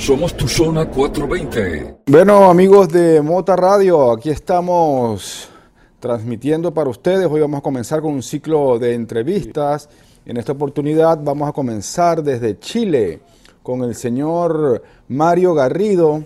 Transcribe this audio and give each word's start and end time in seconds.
Somos 0.00 0.34
tu 0.34 0.48
zona 0.48 0.86
420. 0.86 1.96
Bueno, 2.06 2.48
amigos 2.48 2.88
de 2.88 3.20
Mota 3.20 3.54
Radio, 3.54 4.10
aquí 4.12 4.30
estamos 4.30 5.50
transmitiendo 6.00 6.72
para 6.72 6.88
ustedes. 6.88 7.26
Hoy 7.30 7.42
vamos 7.42 7.58
a 7.58 7.62
comenzar 7.62 8.00
con 8.00 8.14
un 8.14 8.22
ciclo 8.22 8.78
de 8.78 8.94
entrevistas. 8.94 9.90
En 10.24 10.38
esta 10.38 10.52
oportunidad 10.52 11.20
vamos 11.22 11.50
a 11.50 11.52
comenzar 11.52 12.22
desde 12.22 12.58
Chile 12.58 13.20
con 13.62 13.82
el 13.84 13.94
señor 13.94 14.82
Mario 15.06 15.52
Garrido, 15.52 16.24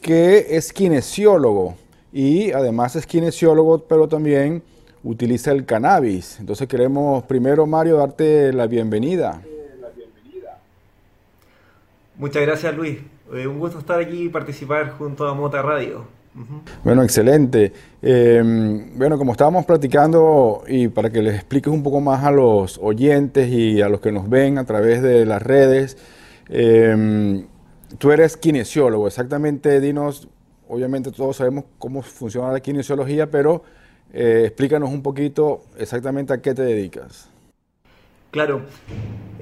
que 0.00 0.48
es 0.50 0.72
kinesiólogo 0.72 1.76
y 2.12 2.50
además 2.50 2.96
es 2.96 3.06
kinesiólogo, 3.06 3.78
pero 3.78 4.08
también 4.08 4.60
utiliza 5.04 5.52
el 5.52 5.64
cannabis. 5.64 6.40
Entonces 6.40 6.66
queremos 6.66 7.22
primero, 7.22 7.64
Mario, 7.64 7.98
darte 7.98 8.52
la 8.52 8.66
bienvenida. 8.66 9.40
Muchas 12.22 12.42
gracias, 12.42 12.76
Luis. 12.76 12.98
Eh, 13.34 13.48
un 13.48 13.58
gusto 13.58 13.80
estar 13.80 13.98
aquí 13.98 14.26
y 14.26 14.28
participar 14.28 14.90
junto 14.90 15.26
a 15.26 15.34
Mota 15.34 15.60
Radio. 15.60 16.06
Bueno, 16.84 17.02
excelente. 17.02 17.72
Em, 18.00 18.96
bueno, 18.96 19.18
como 19.18 19.32
estábamos 19.32 19.66
platicando 19.66 20.62
y 20.68 20.86
para 20.86 21.10
que 21.10 21.20
les 21.20 21.34
expliques 21.34 21.72
un 21.72 21.82
poco 21.82 22.00
más 22.00 22.22
a 22.22 22.30
los 22.30 22.78
oyentes 22.80 23.48
y 23.48 23.82
a 23.82 23.88
los 23.88 24.00
que 24.00 24.12
nos 24.12 24.30
ven 24.30 24.58
a 24.58 24.64
través 24.64 25.02
de 25.02 25.26
las 25.26 25.42
redes, 25.42 25.98
em, 26.48 27.44
tú 27.98 28.12
eres 28.12 28.36
kinesiólogo, 28.36 29.08
exactamente, 29.08 29.80
dinos, 29.80 30.28
obviamente 30.68 31.10
todos 31.10 31.38
sabemos 31.38 31.64
cómo 31.76 32.02
funciona 32.02 32.52
la 32.52 32.60
kinesiología, 32.60 33.32
pero 33.32 33.64
eh, 34.12 34.44
explícanos 34.46 34.90
un 34.90 35.02
poquito 35.02 35.64
exactamente 35.76 36.32
a 36.32 36.40
qué 36.40 36.54
te 36.54 36.62
dedicas. 36.62 37.28
Claro, 38.30 38.62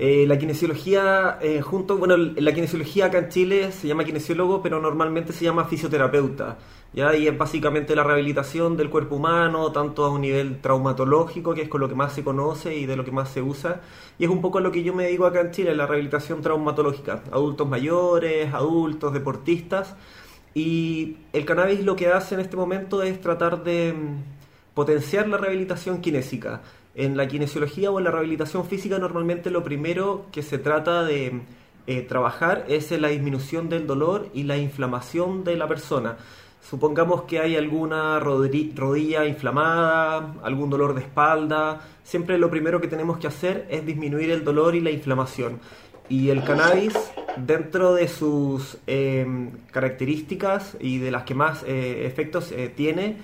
eh, 0.02 0.24
la 0.26 0.38
kinesiología, 0.38 1.38
eh, 1.42 1.60
junto, 1.60 1.98
bueno, 1.98 2.16
la 2.16 2.54
kinesiología 2.54 3.04
acá 3.06 3.18
en 3.18 3.28
Chile 3.28 3.70
se 3.70 3.86
llama 3.86 4.02
kinesiólogo, 4.04 4.62
pero 4.62 4.80
normalmente 4.80 5.34
se 5.34 5.44
llama 5.44 5.66
fisioterapeuta, 5.66 6.56
¿ya? 6.94 7.14
Y 7.14 7.28
es 7.28 7.36
básicamente 7.36 7.94
la 7.94 8.02
rehabilitación 8.02 8.78
del 8.78 8.88
cuerpo 8.88 9.16
humano, 9.16 9.72
tanto 9.72 10.06
a 10.06 10.10
un 10.10 10.22
nivel 10.22 10.58
traumatológico, 10.62 11.52
que 11.52 11.60
es 11.60 11.68
con 11.68 11.82
lo 11.82 11.88
que 11.90 11.94
más 11.96 12.14
se 12.14 12.24
conoce 12.24 12.74
y 12.74 12.86
de 12.86 12.96
lo 12.96 13.04
que 13.04 13.10
más 13.12 13.28
se 13.28 13.42
usa, 13.42 13.82
y 14.18 14.24
es 14.24 14.30
un 14.30 14.40
poco 14.40 14.60
lo 14.60 14.72
que 14.72 14.82
yo 14.82 14.94
me 14.94 15.06
digo 15.06 15.26
acá 15.26 15.42
en 15.42 15.50
Chile, 15.50 15.74
la 15.74 15.86
rehabilitación 15.86 16.40
traumatológica, 16.40 17.22
adultos 17.30 17.68
mayores, 17.68 18.54
adultos, 18.54 19.12
deportistas, 19.12 19.96
y 20.54 21.18
el 21.34 21.44
cannabis 21.44 21.84
lo 21.84 21.94
que 21.94 22.08
hace 22.08 22.36
en 22.36 22.40
este 22.40 22.56
momento 22.56 23.02
es 23.02 23.20
tratar 23.20 23.64
de 23.64 23.92
mm, 23.92 24.74
potenciar 24.74 25.28
la 25.28 25.36
rehabilitación 25.36 26.00
kinésica 26.00 26.62
en 26.94 27.16
la 27.16 27.28
kinesiología 27.28 27.90
o 27.90 27.98
en 27.98 28.04
la 28.04 28.10
rehabilitación 28.10 28.66
física 28.66 28.98
normalmente 28.98 29.50
lo 29.50 29.62
primero 29.62 30.26
que 30.32 30.42
se 30.42 30.58
trata 30.58 31.04
de 31.04 31.40
eh, 31.86 32.02
trabajar 32.02 32.66
es 32.68 32.90
la 32.92 33.08
disminución 33.08 33.68
del 33.68 33.86
dolor 33.86 34.28
y 34.34 34.42
la 34.42 34.56
inflamación 34.56 35.44
de 35.44 35.56
la 35.56 35.66
persona. 35.66 36.16
Supongamos 36.60 37.22
que 37.22 37.38
hay 37.38 37.56
alguna 37.56 38.20
rodilla 38.20 39.24
inflamada, 39.24 40.34
algún 40.42 40.68
dolor 40.68 40.94
de 40.94 41.00
espalda, 41.00 41.80
siempre 42.04 42.38
lo 42.38 42.50
primero 42.50 42.80
que 42.80 42.88
tenemos 42.88 43.18
que 43.18 43.28
hacer 43.28 43.66
es 43.70 43.86
disminuir 43.86 44.30
el 44.30 44.44
dolor 44.44 44.74
y 44.74 44.80
la 44.80 44.90
inflamación. 44.90 45.58
Y 46.10 46.28
el 46.28 46.44
cannabis, 46.44 46.94
dentro 47.36 47.94
de 47.94 48.08
sus 48.08 48.76
eh, 48.86 49.26
características 49.70 50.76
y 50.80 50.98
de 50.98 51.10
las 51.10 51.22
que 51.22 51.34
más 51.34 51.62
eh, 51.62 52.04
efectos 52.04 52.52
tiene, 52.76 53.16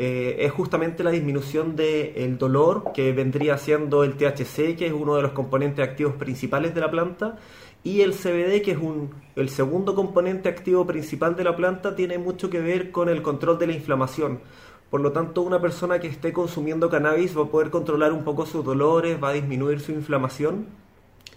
eh, 0.00 0.46
es 0.46 0.52
justamente 0.52 1.02
la 1.02 1.10
disminución 1.10 1.74
del 1.74 2.38
dolor 2.38 2.92
que 2.94 3.12
vendría 3.12 3.58
siendo 3.58 4.04
el 4.04 4.14
THC, 4.16 4.76
que 4.76 4.86
es 4.86 4.92
uno 4.92 5.16
de 5.16 5.22
los 5.22 5.32
componentes 5.32 5.84
activos 5.84 6.14
principales 6.14 6.72
de 6.72 6.80
la 6.80 6.88
planta, 6.88 7.36
y 7.82 8.02
el 8.02 8.12
CBD, 8.12 8.62
que 8.62 8.70
es 8.70 8.78
un, 8.78 9.10
el 9.34 9.48
segundo 9.48 9.96
componente 9.96 10.48
activo 10.48 10.86
principal 10.86 11.34
de 11.34 11.42
la 11.42 11.56
planta, 11.56 11.96
tiene 11.96 12.16
mucho 12.16 12.48
que 12.48 12.60
ver 12.60 12.92
con 12.92 13.08
el 13.08 13.22
control 13.22 13.58
de 13.58 13.66
la 13.66 13.72
inflamación. 13.72 14.38
Por 14.88 15.00
lo 15.00 15.10
tanto, 15.10 15.42
una 15.42 15.60
persona 15.60 15.98
que 15.98 16.06
esté 16.06 16.32
consumiendo 16.32 16.88
cannabis 16.88 17.36
va 17.36 17.42
a 17.42 17.46
poder 17.46 17.70
controlar 17.70 18.12
un 18.12 18.22
poco 18.22 18.46
sus 18.46 18.64
dolores, 18.64 19.18
va 19.20 19.30
a 19.30 19.32
disminuir 19.32 19.80
su 19.80 19.90
inflamación 19.90 20.66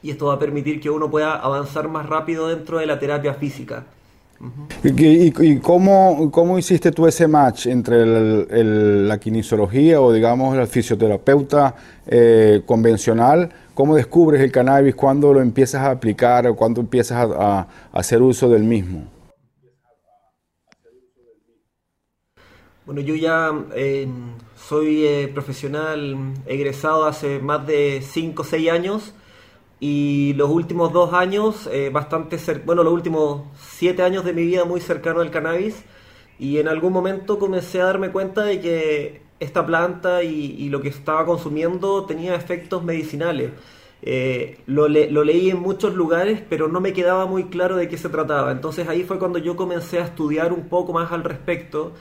y 0.04 0.12
esto 0.12 0.28
va 0.28 0.36
a 0.36 0.40
permitir 0.40 0.80
que 0.80 0.92
uno 0.92 1.10
pueda 1.10 1.34
avanzar 1.36 1.88
más 1.88 2.08
rápido 2.08 2.48
dentro 2.48 2.78
de 2.78 2.86
la 2.86 3.00
terapia 3.00 3.34
física. 3.34 3.88
¿Y, 4.84 5.60
cómo, 5.60 6.32
cómo, 6.32 6.58
hiciste 6.58 6.92
tú 6.92 7.06
ese 7.06 7.28
match 7.28 7.68
entre 7.68 8.06
la 9.06 9.20
kinesiología 9.20 10.02
o 10.02 10.12
digamos 10.12 10.58
el 10.58 10.66
fisioterapeuta 10.68 11.76
eh, 12.08 12.64
convencional? 12.66 13.52
¿Cómo 13.76 13.96
descubres 13.96 14.42
el 14.42 14.52
cannabis? 14.52 14.96
¿Cuándo 14.96 15.34
lo 15.34 15.42
empiezas 15.42 15.82
a 15.82 15.92
aplicar 15.92 16.48
o 16.48 16.56
cuándo 16.56 16.82
empiezas 16.82 17.30
a, 17.32 17.68
hacer 17.94 18.22
uso 18.22 18.50
del 18.50 18.64
mismo? 18.64 19.06
Bueno, 22.86 23.02
yo 23.02 23.14
ya 23.14 23.52
eh, 23.76 24.08
soy 24.56 25.06
eh, 25.06 25.30
profesional 25.32 26.34
egresado 26.48 27.06
hace 27.06 27.40
más 27.40 27.68
de 27.68 28.02
5 28.02 28.42
o 28.42 28.46
6 28.46 28.72
años 28.72 29.14
y 29.84 30.34
los 30.36 30.52
últimos 30.52 30.94
dos 30.94 31.12
años, 31.12 31.68
eh, 31.72 31.90
bastante 31.92 32.38
bueno, 32.64 32.84
los 32.84 32.94
últimos 32.94 33.42
siete 33.60 34.04
años 34.04 34.24
de 34.24 34.32
mi 34.32 34.44
vida 34.44 34.64
muy 34.64 34.80
cercano 34.80 35.22
al 35.22 35.32
cannabis 35.32 35.84
y 36.38 36.60
en 36.60 36.68
algún 36.68 36.94
momento 36.94 37.40
comencé 37.40 37.82
a 37.82 37.86
darme 37.86 38.12
cuenta 38.12 38.44
de 38.44 38.62
que 38.62 39.22
esta 39.40 39.66
planta 39.66 40.24
y, 40.24 40.70
lo 40.70 40.82
que 40.82 40.90
estaba 40.90 41.26
consumiendo 41.26 42.06
tenía 42.06 42.36
efectos 42.36 42.84
medicinales. 42.84 43.52
Eh, 44.04 44.60
lo, 44.68 44.88
lo, 44.88 45.24
leí 45.24 45.50
en 45.50 45.60
muchos 45.60 45.96
lugares, 45.96 46.44
pero 46.48 46.68
no 46.68 46.80
me 46.80 46.94
quedaba 46.94 47.26
muy 47.26 47.46
claro 47.46 47.76
de 47.76 47.90
qué 47.90 47.98
se 47.98 48.10
trataba. 48.10 48.52
Entonces 48.52 48.88
ahí 48.88 49.04
fue 49.04 49.18
cuando 49.18 49.40
yo 49.40 49.56
comencé 49.56 50.00
a 50.00 50.06
estudiar 50.06 50.54
un 50.54 50.70
poco 50.70 50.94
más 50.94 51.12
al 51.12 51.24
respecto. 51.24 51.94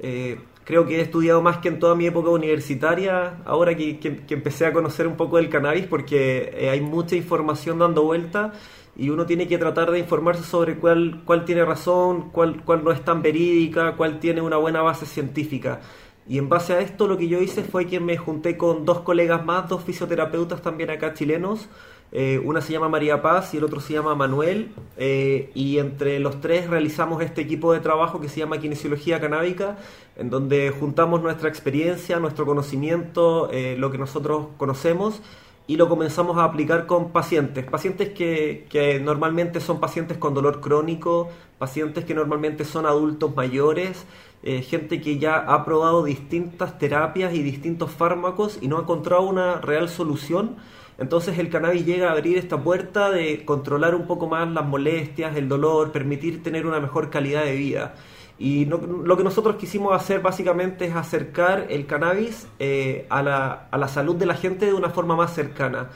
Eh, 0.00 0.38
creo 0.64 0.86
que 0.86 0.98
he 0.98 1.00
estudiado 1.00 1.42
más 1.42 1.58
que 1.58 1.68
en 1.68 1.78
toda 1.78 1.94
mi 1.94 2.06
época 2.06 2.30
universitaria, 2.30 3.38
ahora 3.44 3.74
que, 3.74 3.98
empecé 4.28 4.66
a 4.66 4.72
conocer 4.72 5.06
un 5.06 5.16
poco 5.16 5.36
del 5.38 5.48
cannabis, 5.48 5.86
porque 5.86 6.52
eh, 6.54 6.70
hay 6.70 6.80
mucha 6.80 7.16
información 7.16 7.78
dando 7.78 8.04
vuelta 8.04 8.52
y 8.96 9.10
uno 9.10 9.26
tiene 9.26 9.46
que 9.48 9.58
tratar 9.58 9.90
de 9.90 9.98
informarse 10.00 10.42
sobre 10.42 10.76
cuál, 10.76 11.22
cuál 11.24 11.44
tiene 11.44 11.64
razón, 11.64 12.30
cuál, 12.30 12.64
cuál 12.64 12.84
no 12.84 12.92
es 12.92 13.04
tan 13.04 13.22
verídica, 13.22 13.96
cuál 13.96 14.18
tiene 14.18 14.40
una 14.42 14.56
buena 14.56 14.82
base 14.82 15.06
científica. 15.06 15.80
Y 16.28 16.36
en 16.36 16.48
base 16.50 16.74
a 16.74 16.80
esto 16.80 17.08
lo 17.08 17.16
que 17.16 17.28
yo 17.28 17.40
hice 17.40 17.62
fue 17.64 17.86
que 17.86 18.00
me 18.00 18.18
junté 18.18 18.58
con 18.58 18.84
dos 18.84 19.00
colegas 19.00 19.44
más, 19.46 19.68
dos 19.68 19.82
fisioterapeutas 19.84 20.60
también 20.60 20.90
acá 20.90 21.14
chilenos, 21.14 21.68
eh, 22.10 22.40
una 22.42 22.62
se 22.62 22.72
llama 22.72 22.88
María 22.88 23.20
Paz 23.20 23.52
y 23.52 23.58
el 23.58 23.64
otro 23.64 23.80
se 23.80 23.92
llama 23.92 24.14
Manuel. 24.14 24.70
Eh, 24.96 25.50
y 25.54 25.78
entre 25.78 26.18
los 26.20 26.40
tres 26.40 26.68
realizamos 26.68 27.22
este 27.22 27.42
equipo 27.42 27.72
de 27.72 27.80
trabajo 27.80 28.20
que 28.20 28.28
se 28.28 28.40
llama 28.40 28.58
Kinesiología 28.58 29.20
Canábica, 29.20 29.76
en 30.16 30.30
donde 30.30 30.70
juntamos 30.70 31.22
nuestra 31.22 31.48
experiencia, 31.48 32.18
nuestro 32.18 32.46
conocimiento, 32.46 33.50
eh, 33.52 33.76
lo 33.78 33.90
que 33.90 33.98
nosotros 33.98 34.48
conocemos 34.56 35.20
y 35.66 35.76
lo 35.76 35.88
comenzamos 35.88 36.38
a 36.38 36.44
aplicar 36.44 36.86
con 36.86 37.10
pacientes. 37.12 37.66
Pacientes 37.66 38.08
que, 38.10 38.66
que 38.70 38.98
normalmente 39.00 39.60
son 39.60 39.80
pacientes 39.80 40.16
con 40.16 40.32
dolor 40.32 40.62
crónico, 40.62 41.28
pacientes 41.58 42.06
que 42.06 42.14
normalmente 42.14 42.64
son 42.64 42.86
adultos 42.86 43.36
mayores. 43.36 44.06
gente 44.42 45.00
que 45.02 45.18
ya 45.18 45.36
ha 45.36 45.64
probado 45.64 46.04
distintas 46.04 46.78
terapias 46.78 47.34
y 47.34 47.42
distintos 47.42 47.90
fármacos 47.90 48.58
y 48.62 48.68
no 48.68 48.78
ha 48.78 48.82
encontrado 48.82 49.22
una 49.22 49.60
real 49.60 49.88
solución 49.88 50.56
entonces 50.98 51.38
el 51.38 51.48
cannabis 51.48 51.86
llega 51.86 52.08
a 52.08 52.12
abrir 52.12 52.36
esta 52.36 52.60
puerta 52.62 53.10
de 53.10 53.44
controlar 53.44 53.94
un 53.94 54.06
poco 54.06 54.26
más 54.26 54.48
las 54.50 54.66
molestias, 54.66 55.36
el 55.36 55.48
dolor, 55.48 55.92
permitir 55.92 56.42
tener 56.42 56.66
una 56.66 56.80
mejor 56.80 57.08
calidad 57.08 57.44
de 57.44 57.54
vida. 57.54 57.94
Y 58.38 58.66
lo 58.66 59.16
que 59.16 59.24
nosotros 59.24 59.56
quisimos 59.56 59.92
hacer 59.92 60.20
básicamente 60.20 60.84
es 60.84 60.94
acercar 60.94 61.66
el 61.70 61.86
cannabis 61.86 62.46
eh, 62.60 63.06
a, 63.10 63.22
la, 63.22 63.68
a, 63.70 63.78
la, 63.78 63.88
salud 63.88 64.14
de 64.14 64.26
la 64.26 64.34
gente 64.34 64.66
de 64.66 64.74
una 64.74 64.90
forma 64.90 65.16
más 65.16 65.34
cercana. 65.34 65.88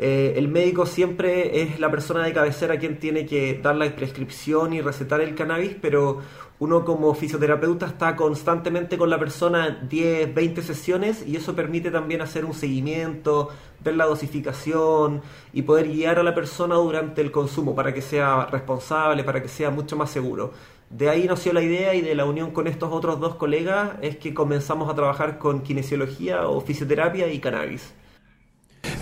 Eh, 0.00 0.34
el 0.36 0.46
médico 0.46 0.86
siempre 0.86 1.60
es 1.60 1.80
la 1.80 1.90
persona 1.90 2.22
de 2.24 2.32
cabecera 2.32 2.78
quien 2.78 3.00
tiene 3.00 3.26
que 3.26 3.58
dar 3.60 3.74
la 3.74 3.90
prescripción 3.96 4.72
y 4.72 4.80
recetar 4.80 5.20
el 5.20 5.34
cannabis, 5.34 5.74
pero 5.80 6.20
uno 6.60 6.84
como 6.84 7.14
fisioterapeuta 7.14 7.86
está 7.86 8.16
constantemente 8.16 8.98
con 8.98 9.10
la 9.10 9.18
persona 9.18 9.86
10, 9.88 10.34
20 10.34 10.62
sesiones 10.62 11.24
y 11.26 11.36
eso 11.36 11.54
permite 11.54 11.90
también 11.90 12.20
hacer 12.20 12.44
un 12.44 12.54
seguimiento, 12.54 13.50
ver 13.80 13.94
la 13.94 14.06
dosificación 14.06 15.22
y 15.52 15.62
poder 15.62 15.86
guiar 15.88 16.18
a 16.18 16.24
la 16.24 16.34
persona 16.34 16.74
durante 16.74 17.20
el 17.20 17.30
consumo 17.30 17.76
para 17.76 17.94
que 17.94 18.02
sea 18.02 18.46
responsable, 18.46 19.22
para 19.22 19.40
que 19.40 19.48
sea 19.48 19.70
mucho 19.70 19.96
más 19.96 20.10
seguro. 20.10 20.52
De 20.90 21.08
ahí 21.08 21.26
nació 21.26 21.52
la 21.52 21.62
idea 21.62 21.94
y 21.94 22.00
de 22.00 22.14
la 22.14 22.24
unión 22.24 22.50
con 22.50 22.66
estos 22.66 22.92
otros 22.92 23.20
dos 23.20 23.36
colegas 23.36 23.92
es 24.02 24.16
que 24.16 24.34
comenzamos 24.34 24.90
a 24.90 24.94
trabajar 24.94 25.38
con 25.38 25.60
kinesiología 25.60 26.48
o 26.48 26.60
fisioterapia 26.60 27.30
y 27.30 27.38
cannabis. 27.38 27.92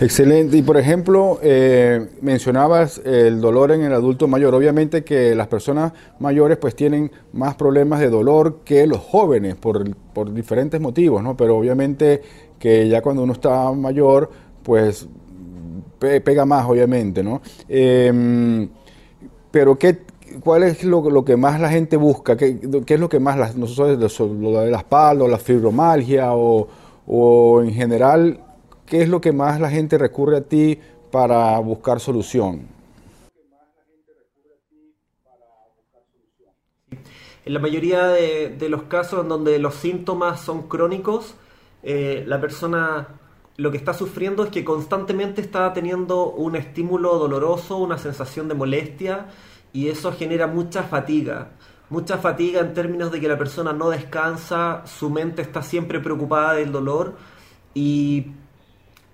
Excelente. 0.01 0.57
Y 0.57 0.63
por 0.63 0.77
ejemplo, 0.77 1.39
eh, 1.43 2.09
mencionabas 2.21 3.01
el 3.05 3.41
dolor 3.41 3.73
en 3.73 3.83
el 3.83 3.93
adulto 3.93 4.29
mayor. 4.29 4.55
Obviamente 4.55 5.05
que 5.05 5.35
las 5.35 5.47
personas 5.47 5.93
mayores 6.19 6.59
pues 6.59 6.77
tienen 6.77 7.11
más 7.33 7.55
problemas 7.55 8.01
de 8.01 8.11
dolor 8.11 8.61
que 8.65 8.87
los 8.87 8.99
jóvenes 8.99 9.55
por, 9.55 9.97
por 10.13 10.33
diferentes 10.35 10.81
motivos, 10.81 11.23
¿no? 11.23 11.37
Pero 11.37 11.57
obviamente 11.57 12.23
que 12.59 12.89
ya 12.89 13.01
cuando 13.01 13.23
uno 13.23 13.33
está 13.33 13.73
mayor 13.73 14.31
pues 14.63 15.09
pega 15.99 16.45
más, 16.45 16.67
obviamente, 16.67 17.23
¿no? 17.23 17.41
Em, 17.69 18.69
pero 19.51 19.79
¿qué, 19.79 19.99
¿cuál 20.41 20.65
es 20.65 20.85
lo, 20.85 21.25
que 21.25 21.37
más 21.37 21.61
la 21.61 21.71
gente 21.71 21.97
busca? 21.97 22.37
¿Qué, 22.37 22.59
es 22.87 23.01
lo 23.01 23.09
que 23.09 23.21
más, 23.21 23.39
las, 23.39 23.57
nosotros, 23.57 24.21
lo 24.21 24.61
de 24.61 24.71
la 24.71 24.79
espalda, 24.79 25.27
la 25.27 25.39
fibromalgia 25.39 26.35
o, 26.35 26.69
o 27.07 27.63
en 27.63 27.73
general, 27.73 28.41
qué 28.87 29.03
es 29.03 29.09
lo 29.09 29.21
que 29.21 29.33
más 29.33 29.61
la 29.61 29.71
gente 29.71 29.99
recurre 29.99 30.39
a 30.39 30.41
ti 30.43 30.79
para 31.11 31.59
buscar 31.59 32.01
solución? 32.01 32.69
En 37.45 37.55
la 37.55 37.61
mayoría 37.61 38.09
de, 38.09 38.69
los 38.69 38.85
casos 38.85 39.23
en 39.23 39.29
donde 39.29 39.59
los 39.59 39.75
síntomas 39.75 40.41
son 40.41 40.69
crónicos, 40.69 41.35
eh, 41.83 42.25
la 42.27 42.41
persona 42.41 43.09
lo 43.57 43.71
que 43.71 43.77
está 43.77 43.95
sufriendo 43.95 44.45
es 44.45 44.51
que 44.51 44.65
constantemente 44.65 45.41
está 45.41 45.73
teniendo 45.73 46.31
un 46.31 46.57
estímulo 46.57 47.19
doloroso, 47.19 47.79
una 47.79 47.99
sensación 47.99 48.49
de 48.49 48.55
molestia 48.55 49.29
y 49.73 49.89
eso 49.89 50.13
genera 50.13 50.47
mucha 50.47 50.83
fatiga. 50.83 51.53
Mucha 51.89 52.19
fatiga 52.19 52.61
en 52.61 52.75
términos 52.75 53.13
de 53.13 53.21
que 53.21 53.29
la 53.29 53.39
persona 53.39 53.73
no 53.73 53.91
descansa, 53.91 54.83
su 54.85 55.09
mente 55.09 55.41
está 55.41 55.63
siempre 55.63 56.01
preocupada 56.01 56.55
del 56.55 56.73
dolor 56.73 57.15
y 57.75 58.27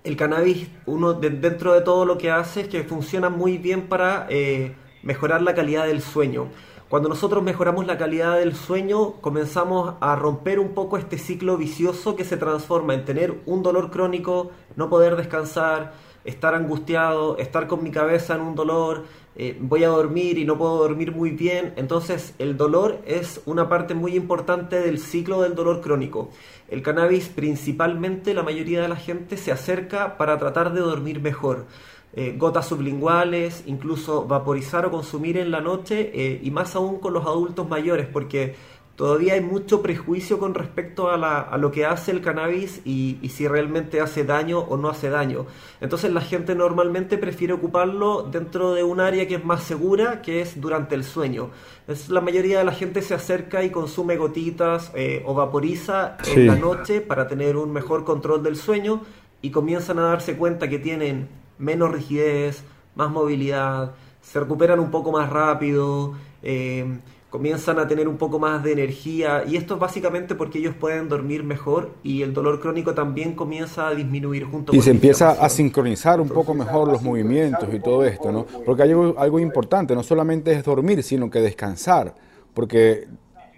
el 0.03 0.17
cannabis, 0.17 0.67
uno 0.85 1.13
dentro 1.13 1.73
de 1.73 1.81
todo 1.81 2.05
lo 2.05 2.17
que 2.17 2.29
hace 2.29 2.61
es 2.61 2.67
que 2.67 2.83
funciona 2.83 3.29
muy 3.29 3.57
bien 3.57 3.87
para 3.87 4.27
eh, 4.29 4.75
mejorar 5.01 5.41
la 5.41 5.55
calidad 5.55 5.87
del 5.87 6.01
sueño. 6.01 6.49
Cuando 6.89 7.09
nosotros 7.09 7.41
mejoramos 7.41 7.87
la 7.87 7.97
calidad 7.97 8.37
del 8.37 8.55
sueño, 8.55 9.13
comenzamos 9.13 9.95
a 9.99 10.15
romper 10.15 10.59
un 10.59 10.73
poco 10.73 10.97
este 10.97 11.17
ciclo 11.17 11.57
vicioso 11.57 12.15
que 12.15 12.23
se 12.23 12.37
transforma 12.37 12.93
en 12.93 13.05
tener 13.05 13.41
un 13.45 13.63
dolor 13.63 13.89
crónico, 13.89 14.51
no 14.75 14.89
poder 14.89 15.15
descansar, 15.15 15.93
estar 16.25 16.53
angustiado, 16.53 17.37
estar 17.37 17.67
con 17.67 17.83
mi 17.83 17.89
cabeza 17.89 18.35
en 18.35 18.41
un 18.41 18.55
dolor, 18.55 19.05
eh, 19.35 19.57
voy 19.59 19.83
a 19.83 19.87
dormir 19.87 20.37
y 20.37 20.45
no 20.45 20.57
puedo 20.57 20.77
dormir 20.77 21.11
muy 21.11 21.31
bien. 21.31 21.73
Entonces 21.75 22.35
el 22.37 22.57
dolor 22.57 22.99
es 23.05 23.41
una 23.45 23.67
parte 23.69 23.95
muy 23.95 24.15
importante 24.15 24.79
del 24.79 24.99
ciclo 24.99 25.41
del 25.41 25.55
dolor 25.55 25.81
crónico. 25.81 26.29
El 26.73 26.81
cannabis 26.81 27.29
principalmente 27.29 28.33
la 28.33 28.41
mayoría 28.41 28.81
de 28.81 28.87
la 28.87 28.95
gente 28.95 29.37
se 29.37 29.51
acerca 29.51 30.17
para 30.17 30.39
tratar 30.39 30.73
de 30.73 30.81
dormir 30.81 31.21
mejor. 31.21 31.67
Eh, 32.13 32.33
gotas 32.35 32.67
sublinguales, 32.67 33.63
incluso 33.67 34.25
vaporizar 34.25 34.83
o 34.87 34.89
consumir 34.89 35.37
en 35.37 35.51
la 35.51 35.61
noche 35.61 36.09
eh, 36.15 36.39
y 36.41 36.49
más 36.49 36.75
aún 36.75 36.99
con 36.99 37.13
los 37.13 37.27
adultos 37.27 37.69
mayores 37.69 38.07
porque 38.07 38.55
todavía 39.03 39.33
hay 39.33 39.41
mucho 39.41 39.81
prejuicio 39.81 40.39
con 40.39 40.53
respecto 40.53 41.09
a, 41.09 41.57
lo 41.57 41.71
que 41.73 41.85
hace 41.85 42.11
el 42.11 42.21
cannabis 42.21 42.79
y, 42.85 43.19
si 43.27 43.49
realmente 43.49 43.99
hace 43.99 44.23
daño 44.23 44.59
o 44.59 44.77
no 44.77 44.87
hace 44.87 45.09
daño. 45.09 45.45
Entonces 45.81 46.13
la 46.13 46.21
gente 46.21 46.55
normalmente 46.55 47.17
prefiere 47.17 47.51
ocuparlo 47.51 48.23
dentro 48.23 48.71
de 48.71 48.83
un 48.83 49.01
área 49.01 49.27
que 49.27 49.35
es 49.35 49.43
más 49.43 49.63
segura, 49.63 50.21
que 50.21 50.39
es 50.39 50.61
durante 50.61 50.95
el 50.95 51.03
sueño. 51.03 51.49
Es, 51.85 52.07
la 52.07 52.21
mayoría 52.21 52.59
de 52.59 52.63
la 52.63 52.71
gente 52.71 53.01
se 53.01 53.13
acerca 53.13 53.61
y 53.65 53.71
consume 53.71 54.15
gotitas 54.15 54.89
eh, 54.95 55.21
o 55.25 55.33
vaporiza 55.33 56.15
en 56.25 56.47
la 56.47 56.55
noche 56.55 57.01
para 57.01 57.27
tener 57.27 57.57
un 57.57 57.73
mejor 57.73 58.05
control 58.05 58.41
del 58.41 58.55
sueño 58.55 59.01
y 59.41 59.49
comienzan 59.49 59.99
a 59.99 60.03
darse 60.03 60.37
cuenta 60.37 60.69
que 60.69 60.79
tienen 60.79 61.27
menos 61.57 61.91
rigidez, 61.91 62.63
más 62.95 63.11
movilidad, 63.11 63.95
se 64.21 64.39
recuperan 64.39 64.79
un 64.79 64.91
poco 64.91 65.11
más 65.11 65.29
rápido, 65.29 66.13
eh, 66.41 66.99
comienzan 67.33 67.79
a 67.79 67.87
tener 67.87 68.07
un 68.07 68.17
poco 68.17 68.37
más 68.37 68.63
de 68.63 68.73
energía 68.73 69.43
y 69.47 69.55
esto 69.55 69.73
es 69.73 69.79
básicamente 69.79 70.35
porque 70.35 70.59
ellos 70.59 70.75
pueden 70.79 71.09
dormir 71.09 71.43
mejor 71.43 71.95
y 72.03 72.21
el 72.21 72.31
dolor 72.31 72.59
crónico 72.59 72.93
también 72.93 73.33
comienza 73.33 73.87
a 73.87 73.95
disminuir 73.95 74.43
junto 74.43 74.71
y 74.75 74.79
se 74.83 74.91
empieza 74.91 75.31
a 75.31 75.49
sincronizar 75.49 76.21
un 76.21 76.29
poco 76.29 76.53
mejor 76.53 76.89
los 76.89 77.01
movimientos 77.01 77.73
y 77.73 77.79
todo 77.79 78.05
esto, 78.05 78.31
¿no? 78.31 78.45
Porque 78.63 78.83
hay 78.83 78.91
algo, 78.91 79.15
algo 79.17 79.39
importante, 79.39 79.95
no 79.95 80.03
solamente 80.03 80.51
es 80.51 80.63
dormir, 80.63 81.01
sino 81.01 81.31
que 81.31 81.39
descansar, 81.41 82.13
porque 82.53 83.07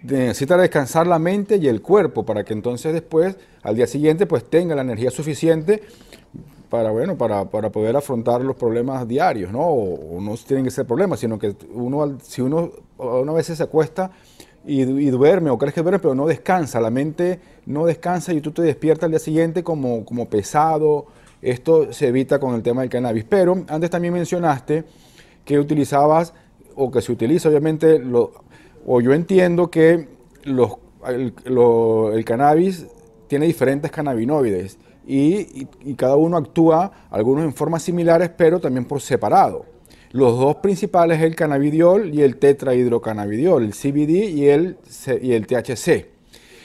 necesita 0.02 0.56
descansar 0.56 1.06
la 1.06 1.18
mente 1.18 1.56
y 1.56 1.68
el 1.68 1.82
cuerpo 1.82 2.24
para 2.24 2.44
que 2.44 2.54
entonces 2.54 2.94
después, 2.94 3.36
al 3.62 3.76
día 3.76 3.86
siguiente, 3.86 4.24
pues 4.24 4.48
tenga 4.48 4.74
la 4.74 4.80
energía 4.80 5.10
suficiente 5.10 5.82
para, 6.68 6.90
bueno, 6.90 7.16
para, 7.16 7.44
para, 7.44 7.70
poder 7.70 7.96
afrontar 7.96 8.40
los 8.42 8.56
problemas 8.56 9.06
diarios, 9.06 9.52
¿no? 9.52 9.60
O, 9.60 10.20
no 10.20 10.34
tienen 10.36 10.64
que 10.64 10.70
ser 10.70 10.86
problemas, 10.86 11.20
sino 11.20 11.38
que 11.38 11.54
uno, 11.72 12.18
si 12.22 12.40
uno 12.42 12.70
una 12.98 13.32
vez 13.32 13.46
se 13.46 13.62
acuesta 13.62 14.10
y, 14.64 14.84
duerme 14.84 15.50
o 15.50 15.58
crees 15.58 15.74
que 15.74 15.82
duerme, 15.82 16.00
pero 16.00 16.14
no 16.14 16.26
descansa, 16.26 16.80
la 16.80 16.90
mente 16.90 17.40
no 17.66 17.86
descansa 17.86 18.32
y 18.32 18.40
tú 18.40 18.50
te 18.50 18.62
despiertas 18.62 19.04
al 19.04 19.10
día 19.10 19.18
siguiente 19.20 19.62
como, 19.62 20.04
como 20.04 20.28
pesado, 20.28 21.06
esto 21.40 21.92
se 21.92 22.08
evita 22.08 22.40
con 22.40 22.54
el 22.54 22.62
tema 22.62 22.80
del 22.80 22.90
cannabis. 22.90 23.24
Pero 23.24 23.64
antes 23.68 23.90
también 23.90 24.14
mencionaste 24.14 24.84
que 25.44 25.58
utilizabas, 25.58 26.34
o 26.74 26.90
que 26.90 27.00
se 27.00 27.12
utiliza 27.12 27.48
obviamente, 27.48 27.98
lo, 27.98 28.32
o 28.84 29.00
yo 29.00 29.12
entiendo 29.12 29.70
que 29.70 30.08
los, 30.42 30.72
el, 31.06 31.32
el 31.44 32.24
cannabis 32.24 32.86
tiene 33.28 33.46
diferentes 33.46 33.90
cannabinoides 33.90 34.78
y, 35.06 35.94
cada 35.96 36.16
uno 36.16 36.36
actúa, 36.36 36.90
algunos 37.10 37.44
en 37.44 37.54
formas 37.54 37.82
similares, 37.82 38.30
pero 38.36 38.60
también 38.60 38.84
por 38.84 39.00
separado. 39.00 39.64
Los 40.12 40.38
dos 40.38 40.56
principales 40.56 41.18
es 41.18 41.24
el 41.24 41.36
cannabidiol 41.36 42.14
y 42.14 42.22
el 42.22 42.36
tetrahidrocannabidiol, 42.36 43.64
el 43.64 43.72
CBD 43.72 44.30
y 44.30 44.48
el, 44.48 44.76
THC. 44.76 46.06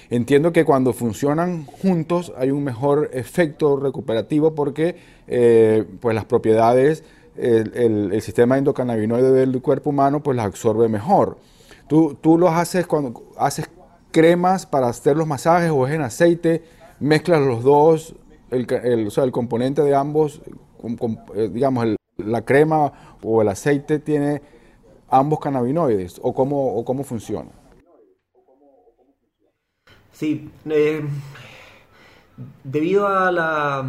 Entiendo 0.10 0.52
que 0.52 0.66
cuando 0.66 0.94
funcionan 0.94 1.66
juntos 1.66 2.34
hay 2.38 2.52
un 2.52 2.64
mejor 2.64 3.10
efecto 3.14 3.78
recuperativo 3.78 4.56
porque 4.56 4.96
eh, 5.28 5.86
pues 6.00 6.16
las 6.16 6.26
propiedades, 6.26 7.04
el, 7.38 8.12
el, 8.12 8.22
sistema 8.22 8.58
endocannabinoide 8.58 9.32
del 9.32 9.62
cuerpo 9.62 9.92
humano 9.92 10.22
pues 10.22 10.36
las 10.36 10.48
absorbe 10.48 10.90
mejor. 10.90 11.38
Tú, 11.88 12.18
tú 12.20 12.38
los 12.38 12.52
haces 12.52 12.88
cuando 12.88 13.24
haces 13.38 13.70
cremas 14.12 14.66
para 14.66 14.90
hacer 14.90 15.16
los 15.16 15.28
masajes 15.28 15.72
o 15.72 15.88
es 15.88 15.94
en 15.94 16.02
aceite, 16.02 16.64
mezclas 17.00 17.42
los 17.42 17.64
dos, 17.64 18.16
el, 18.52 19.08
o 19.08 19.12
sea, 19.12 19.24
el 19.24 19.32
componente 19.32 19.82
de 19.82 19.96
ambos, 19.96 20.42
eh, 21.36 21.50
digamos, 21.52 21.88
la 22.18 22.44
crema 22.44 23.18
o 23.24 23.42
el 23.42 23.48
aceite 23.48 24.00
tiene 24.00 24.42
ambos 25.10 25.40
cannabinoides 25.40 26.20
o 26.22 26.34
cómo, 26.34 26.76
o 26.76 26.86
cómo 26.86 27.04
funciona? 27.04 27.50
Sí, 30.12 30.50
eh, 30.70 31.02
debido 32.64 33.08
a 33.08 33.32
la, 33.32 33.86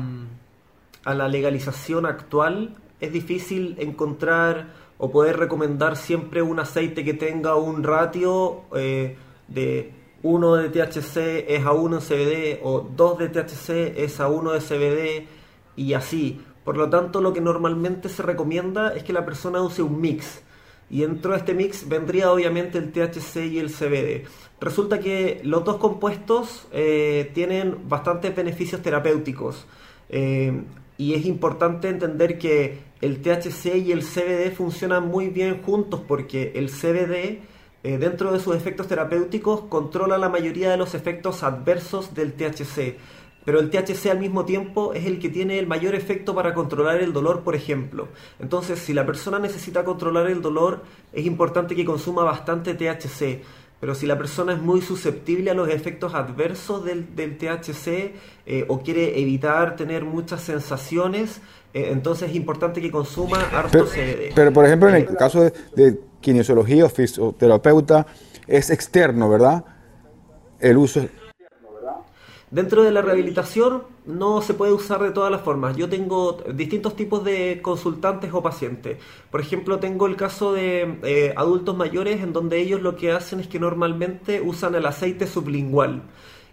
a 1.05 1.15
la 1.15 1.29
legalización 1.29 2.07
actual 2.07 2.77
es 3.01 3.13
difícil 3.13 3.77
encontrar 3.79 4.69
o 4.99 5.11
poder 5.11 5.37
recomendar 5.37 5.97
siempre 5.97 6.43
un 6.43 6.61
aceite 6.61 7.05
que 7.05 7.15
tenga 7.15 7.57
un 7.57 7.83
ratio 7.83 8.63
eh, 8.77 9.17
de 9.49 9.93
1 10.23 10.57
de 10.57 10.69
THC 10.69 11.45
es 11.49 11.65
a 11.65 11.73
1 11.73 11.97
en 11.97 12.03
CBD 12.03 12.61
o 12.63 12.81
2 12.81 13.19
de 13.19 13.29
THC 13.29 13.71
es 13.97 14.21
a 14.21 14.29
1 14.29 14.53
de 14.53 14.61
CBD 14.61 15.27
y 15.77 15.95
así. 15.95 16.41
Por 16.65 16.77
lo 16.77 16.89
tanto, 16.89 17.21
lo 17.21 17.33
que 17.33 17.41
normalmente 17.41 18.09
se 18.09 18.23
recomienda 18.23 18.95
es 18.95 19.03
que 19.03 19.13
la 19.13 19.25
persona 19.25 19.61
use 19.63 19.83
un 19.83 20.01
mix. 20.01 20.43
Y 20.91 21.01
dentro 21.01 21.33
de 21.33 21.39
este 21.39 21.55
mix 21.55 21.89
vendría 21.89 22.31
obviamente 22.31 22.79
el 22.79 22.93
THC 22.93 23.47
y 23.51 23.59
el 23.59 23.71
CBD. 23.71 24.27
Resulta 24.61 25.01
que 25.01 25.41
los 25.43 25.65
dos 25.65 25.79
compuestos 25.79 26.69
eh, 26.71 27.31
tienen 27.35 27.89
bastantes 27.89 28.37
beneficios 28.37 28.81
terapéuticos. 28.83 29.67
Eh, 30.09 30.63
y 30.99 31.15
es 31.15 31.27
importante 31.27 31.89
entender 31.89 32.39
que 32.39 32.79
el 33.01 33.23
THC 33.23 33.77
y 33.77 33.91
el 33.91 34.03
CBD 34.03 34.55
funcionan 34.55 35.09
muy 35.09 35.31
bien 35.31 35.63
juntos 35.63 36.01
porque 36.07 36.53
el 36.55 36.71
CBD 36.71 37.41
eh, 37.85 37.99
dentro 37.99 38.33
de 38.33 38.39
sus 38.39 38.55
efectos 38.55 38.87
terapéuticos, 38.87 39.63
controla 39.63 40.19
la 40.19 40.29
mayoría 40.29 40.71
de 40.71 40.77
los 40.77 40.95
efectos 40.95 41.43
adversos 41.43 42.15
del 42.15 42.33
THC. 42.35 42.97
Pero 43.45 43.59
el 43.59 43.71
THC 43.71 44.07
al 44.11 44.21
mismo 44.21 44.45
tiempo 44.45 44.95
es 44.95 45.05
el 45.05 45.19
que 45.19 45.29
tiene 45.29 45.59
el 45.59 45.67
mayor 45.67 45.97
efecto 45.97 46.35
para 46.35 46.55
controlar 46.55 47.01
el 47.01 47.13
dolor, 47.13 47.41
por 47.41 47.57
ejemplo. 47.57 48.09
Entonces, 48.39 48.79
si 48.79 48.93
la 48.95 49.05
persona 49.05 49.41
necesita 49.41 49.83
controlar 49.83 50.29
el 50.29 50.43
dolor, 50.43 50.85
es 51.13 51.27
importante 51.27 51.75
que 51.75 51.85
consuma 51.85 52.23
bastante 52.23 52.75
THC. 52.75 53.43
Pero 53.83 53.97
si 53.97 54.07
la 54.07 54.17
persona 54.17 54.53
es 54.53 54.61
muy 54.61 54.81
susceptible 54.81 55.51
a 55.51 55.55
los 55.55 55.69
efectos 55.69 56.15
adversos 56.15 56.85
del, 56.85 57.05
THC 57.37 58.15
eh, 58.47 58.65
o 58.69 58.79
quiere 58.79 59.21
evitar 59.21 59.75
tener 59.75 60.05
muchas 60.05 60.41
sensaciones, 60.43 61.41
eh, 61.75 61.89
entonces 61.91 62.31
es 62.31 62.37
importante 62.37 62.81
que 62.81 62.93
consuma 62.93 63.39
harto 63.53 63.85
CBD. 63.87 64.35
Pero, 64.37 64.53
por 64.53 64.67
ejemplo, 64.67 64.89
en 64.89 64.95
el 64.95 65.07
caso 65.17 65.51
de 65.75 65.99
kinesiología 66.21 66.85
o 66.85 66.89
fisioterapeuta 66.89 68.07
es 68.47 68.71
externo, 68.71 69.29
¿verdad? 69.29 69.65
El 70.61 70.77
uso 70.77 71.05
Dentro 72.53 72.83
de 72.83 72.91
la 72.91 73.01
rehabilitación 73.01 73.85
no 74.05 74.43
se 74.43 74.53
puede 74.53 74.75
usar 74.75 75.03
de 75.03 75.11
todas 75.11 75.31
las 75.31 75.41
formas. 75.41 75.75
Yo 75.75 75.89
tengo 75.89 76.37
distintos 76.53 76.95
tipos 76.95 77.25
de 77.25 77.61
consultantes 77.63 78.31
o 78.35 78.43
pacientes. 78.43 78.99
Por 79.31 79.41
ejemplo, 79.41 79.79
tengo 79.79 80.07
el 80.07 80.17
caso 80.17 80.53
de 80.53 80.99
eh, 81.03 81.33
adultos 81.35 81.75
mayores 81.75 82.21
en 82.21 82.35
donde 82.35 82.59
ellos 82.61 82.83
lo 82.83 82.95
que 82.95 83.11
hacen 83.11 83.41
es 83.41 83.49
que 83.49 83.59
normalmente 83.59 84.43
usan 84.43 84.75
el 84.75 84.85
aceite 84.85 85.27
sublingual. 85.27 86.03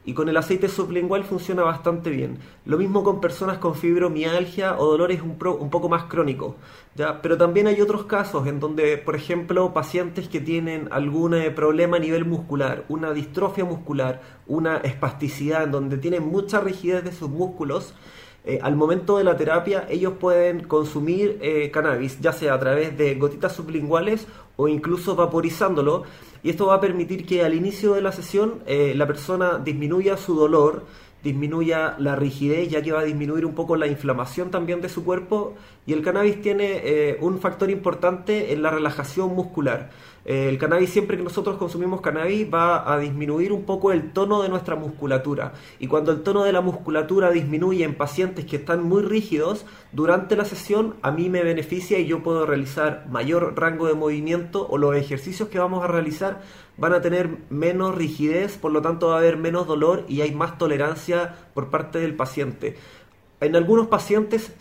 Y 0.09 0.13
con 0.15 0.27
el 0.27 0.37
aceite 0.37 0.69
sublingual 0.69 1.23
funciona 1.23 1.61
bastante 1.61 2.09
bien. 2.09 2.39
Lo 2.65 2.79
mismo 2.79 3.03
con 3.03 3.21
personas 3.21 3.59
con 3.59 3.75
fibromialgia 3.75 4.75
o 4.79 4.87
dolores 4.87 5.21
un, 5.21 5.37
poco 5.37 5.87
más 5.87 6.05
crónicos. 6.05 6.55
¿ya? 6.95 7.21
Pero 7.21 7.37
también 7.37 7.67
hay 7.67 7.79
otros 7.79 8.05
casos 8.05 8.47
en 8.47 8.59
donde, 8.59 8.97
por 8.97 9.15
ejemplo, 9.15 9.71
pacientes 9.71 10.27
que 10.27 10.39
tienen 10.39 10.87
algún 10.89 11.35
eh, 11.35 11.51
problema 11.51 11.97
a 11.97 11.99
nivel 11.99 12.25
muscular, 12.25 12.85
una 12.89 13.13
distrofia 13.13 13.65
muscular, 13.65 14.19
una 14.47 14.77
espasticidad 14.77 15.61
en 15.61 15.71
donde 15.71 15.99
tienen 15.99 16.25
mucha 16.25 16.59
rigidez 16.59 17.03
de 17.03 17.11
sus 17.11 17.29
músculos, 17.29 17.93
eh, 18.45 18.59
al 18.63 18.75
momento 18.75 19.19
de 19.19 19.25
la 19.25 19.37
terapia 19.37 19.85
ellos 19.89 20.13
pueden 20.19 20.63
consumir 20.63 21.37
eh, 21.41 21.69
cannabis, 21.69 22.19
ya 22.19 22.33
sea 22.33 22.55
a 22.55 22.59
través 22.59 22.97
de 22.97 23.13
gotitas 23.13 23.53
sublinguales 23.53 24.25
o 24.55 24.67
incluso 24.67 25.15
vaporizándolo. 25.15 26.03
Y 26.43 26.49
esto 26.49 26.67
va 26.67 26.75
a 26.75 26.81
permitir 26.81 27.25
que 27.25 27.43
al 27.43 27.53
inicio 27.53 27.93
de 27.93 28.01
la 28.01 28.11
sesión 28.11 28.63
eh, 28.65 28.93
la 28.95 29.07
persona 29.07 29.57
disminuya 29.57 30.17
su 30.17 30.35
dolor, 30.35 30.85
disminuya 31.23 31.95
la 31.99 32.15
rigidez, 32.15 32.69
ya 32.69 32.81
que 32.81 32.91
va 32.91 33.01
a 33.01 33.03
disminuir 33.03 33.45
un 33.45 33.53
poco 33.53 33.75
la 33.75 33.87
inflamación 33.87 34.51
también 34.51 34.81
de 34.81 34.89
su 34.89 35.03
cuerpo. 35.03 35.55
Y 35.85 35.93
el 35.93 36.01
cannabis 36.01 36.41
tiene 36.41 37.17
un 37.19 37.39
factor 37.39 37.69
importante 37.69 38.53
en 38.53 38.61
la 38.61 38.69
relajación 38.69 39.35
muscular. 39.35 39.89
El 40.29 40.59
cannabis, 40.59 40.91
siempre 40.91 41.17
que 41.17 41.23
nosotros 41.23 41.57
consumimos 41.57 42.01
cannabis, 42.01 42.47
va 42.53 42.93
a 42.93 42.99
disminuir 42.99 43.51
un 43.51 43.63
poco 43.63 43.91
el 43.91 44.13
tono 44.13 44.43
de 44.43 44.49
nuestra 44.49 44.75
musculatura. 44.75 45.53
Y 45.79 45.87
cuando 45.87 46.11
el 46.11 46.21
tono 46.21 46.43
de 46.43 46.53
la 46.53 46.61
musculatura 46.61 47.31
disminuye 47.31 47.83
en 47.83 47.95
pacientes 47.95 48.45
que 48.45 48.57
están 48.57 48.83
muy 48.83 49.01
rígidos, 49.01 49.65
durante 49.91 50.35
la 50.35 50.45
sesión 50.45 50.97
a 51.01 51.09
mí 51.09 51.29
me 51.29 51.41
beneficia 51.41 51.97
y 51.97 52.05
yo 52.05 52.21
puedo 52.21 52.45
realizar 52.45 53.07
mayor 53.09 53.55
rango 53.57 53.87
de 53.87 53.95
movimiento 53.95 54.67
o 54.69 54.77
los 54.77 54.95
ejercicios 54.95 55.49
que 55.49 55.57
vamos 55.57 55.83
a 55.83 55.87
realizar 55.87 56.41
van 56.77 56.93
a 56.93 57.01
tener 57.01 57.29
menos 57.49 57.95
rigidez, 57.95 58.57
por 58.57 58.71
lo 58.71 58.81
tanto 58.81 59.07
va 59.07 59.15
a 59.15 59.17
haber 59.17 59.35
menos 59.35 59.67
dolor 59.67 60.05
y 60.07 60.21
hay 60.21 60.33
más 60.33 60.57
tolerancia 60.57 61.35
por 61.53 61.69
parte 61.71 61.99
del 61.99 62.15
paciente. 62.15 62.77
En 63.41 63.55
algunos 63.55 63.87
pacientes 63.87 64.51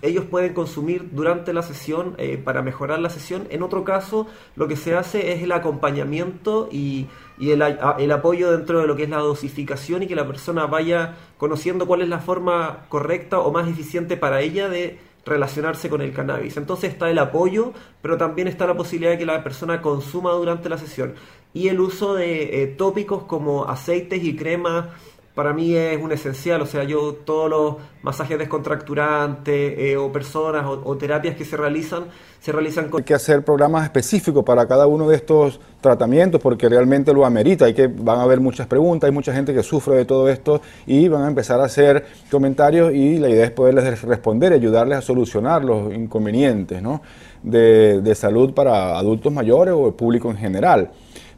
ellos 0.00 0.24
pueden 0.24 0.54
consumir 0.54 1.10
durante 1.12 1.52
la 1.52 1.62
sesión 1.62 2.14
eh, 2.16 2.38
para 2.42 2.62
mejorar 2.62 2.98
la 2.98 3.10
sesión. 3.10 3.46
En 3.50 3.62
otro 3.62 3.84
caso, 3.84 4.26
lo 4.56 4.66
que 4.66 4.76
se 4.76 4.96
hace 4.96 5.32
es 5.32 5.42
el 5.42 5.52
acompañamiento 5.52 6.68
y, 6.72 7.06
el, 7.38 7.60
el, 7.60 8.12
apoyo 8.12 8.50
dentro 8.50 8.80
de 8.80 8.86
lo 8.86 8.96
que 8.96 9.02
es 9.02 9.10
la 9.10 9.18
dosificación 9.18 10.02
y 10.02 10.06
que 10.06 10.14
la 10.14 10.26
persona 10.26 10.64
vaya 10.66 11.16
conociendo 11.36 11.86
cuál 11.86 12.00
es 12.00 12.08
la 12.08 12.20
forma 12.20 12.86
correcta 12.88 13.40
o 13.40 13.52
más 13.52 13.68
eficiente 13.68 14.16
para 14.16 14.40
ella 14.40 14.70
de 14.70 14.98
relacionarse 15.26 15.90
con 15.90 16.00
el 16.00 16.12
cannabis. 16.12 16.56
Entonces 16.56 16.92
está 16.92 17.10
el 17.10 17.18
apoyo, 17.18 17.72
pero 18.00 18.16
también 18.16 18.48
está 18.48 18.66
la 18.66 18.76
posibilidad 18.76 19.12
de 19.12 19.18
que 19.18 19.26
la 19.26 19.42
persona 19.42 19.82
consuma 19.82 20.32
durante 20.32 20.68
la 20.70 20.78
sesión. 20.78 21.14
Y 21.52 21.68
el 21.68 21.78
uso 21.80 22.14
de 22.14 22.62
eh, 22.62 22.66
tópicos 22.68 23.24
como 23.24 23.66
aceites 23.66 24.24
y 24.24 24.34
cremas 24.34 24.86
para 25.34 25.52
mí 25.52 25.74
es 25.74 26.00
un 26.00 26.12
esencial, 26.12 26.62
o 26.62 26.66
sea, 26.66 26.84
yo 26.84 27.12
todos 27.24 27.50
los 27.50 27.74
masajes 28.02 28.38
descontracturantes 28.38 29.78
eh, 29.78 29.96
o 29.96 30.12
personas 30.12 30.64
o, 30.64 30.96
terapias 30.96 31.34
que 31.34 31.44
se 31.44 31.56
realizan, 31.56 32.04
se 32.40 32.52
realizan 32.52 32.88
con... 32.88 33.00
Hay 33.00 33.04
que 33.04 33.14
hacer 33.14 33.44
programas 33.44 33.82
específicos 33.82 34.44
para 34.44 34.68
cada 34.68 34.86
uno 34.86 35.08
de 35.08 35.16
estos 35.16 35.58
tratamientos 35.80 36.40
porque 36.40 36.68
realmente 36.68 37.12
lo 37.12 37.26
amerita, 37.26 37.64
hay 37.64 37.74
que, 37.74 37.88
van 37.88 38.20
a 38.20 38.22
haber 38.22 38.38
muchas 38.38 38.68
preguntas, 38.68 39.08
hay 39.08 39.14
mucha 39.14 39.34
gente 39.34 39.52
que 39.52 39.64
sufre 39.64 39.96
de 39.96 40.04
todo 40.04 40.28
esto 40.28 40.62
y 40.86 41.08
van 41.08 41.24
a 41.24 41.28
empezar 41.28 41.60
a 41.60 41.64
hacer 41.64 42.06
comentarios 42.30 42.94
y 42.94 43.18
la 43.18 43.28
idea 43.28 43.44
es 43.44 43.50
poderles 43.50 44.02
responder 44.02 44.52
y 44.52 44.54
ayudarles 44.54 44.98
a 44.98 45.02
solucionar 45.02 45.64
los 45.64 45.92
inconvenientes 45.92 46.80
¿no? 46.80 47.02
de, 47.42 48.00
de 48.02 48.14
salud 48.14 48.54
para 48.54 48.96
adultos 48.96 49.32
mayores 49.32 49.74
o 49.74 49.88
el 49.88 49.94
público 49.94 50.30
en 50.30 50.36
general. 50.36 50.92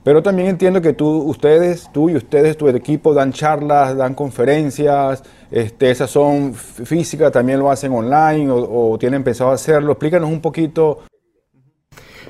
Pero 0.06 0.22
también 0.22 0.46
entiendo 0.46 0.80
que 0.80 0.92
tú, 0.92 1.08
ustedes, 1.22 1.90
tú 1.92 2.08
y 2.08 2.14
ustedes, 2.14 2.56
tu 2.56 2.68
equipo 2.68 3.12
dan 3.12 3.32
charlas, 3.32 3.96
dan 3.96 4.14
conferencias, 4.14 5.24
este, 5.50 5.90
esas 5.90 6.08
son 6.08 6.54
físicas, 6.54 7.32
también 7.32 7.58
lo 7.58 7.72
hacen 7.72 7.90
online 7.90 8.46
o, 8.48 8.96
tienen 9.00 9.24
pensado 9.24 9.50
hacerlo. 9.50 9.90
Explícanos 9.90 10.30
un 10.30 10.40
poquito. 10.40 11.00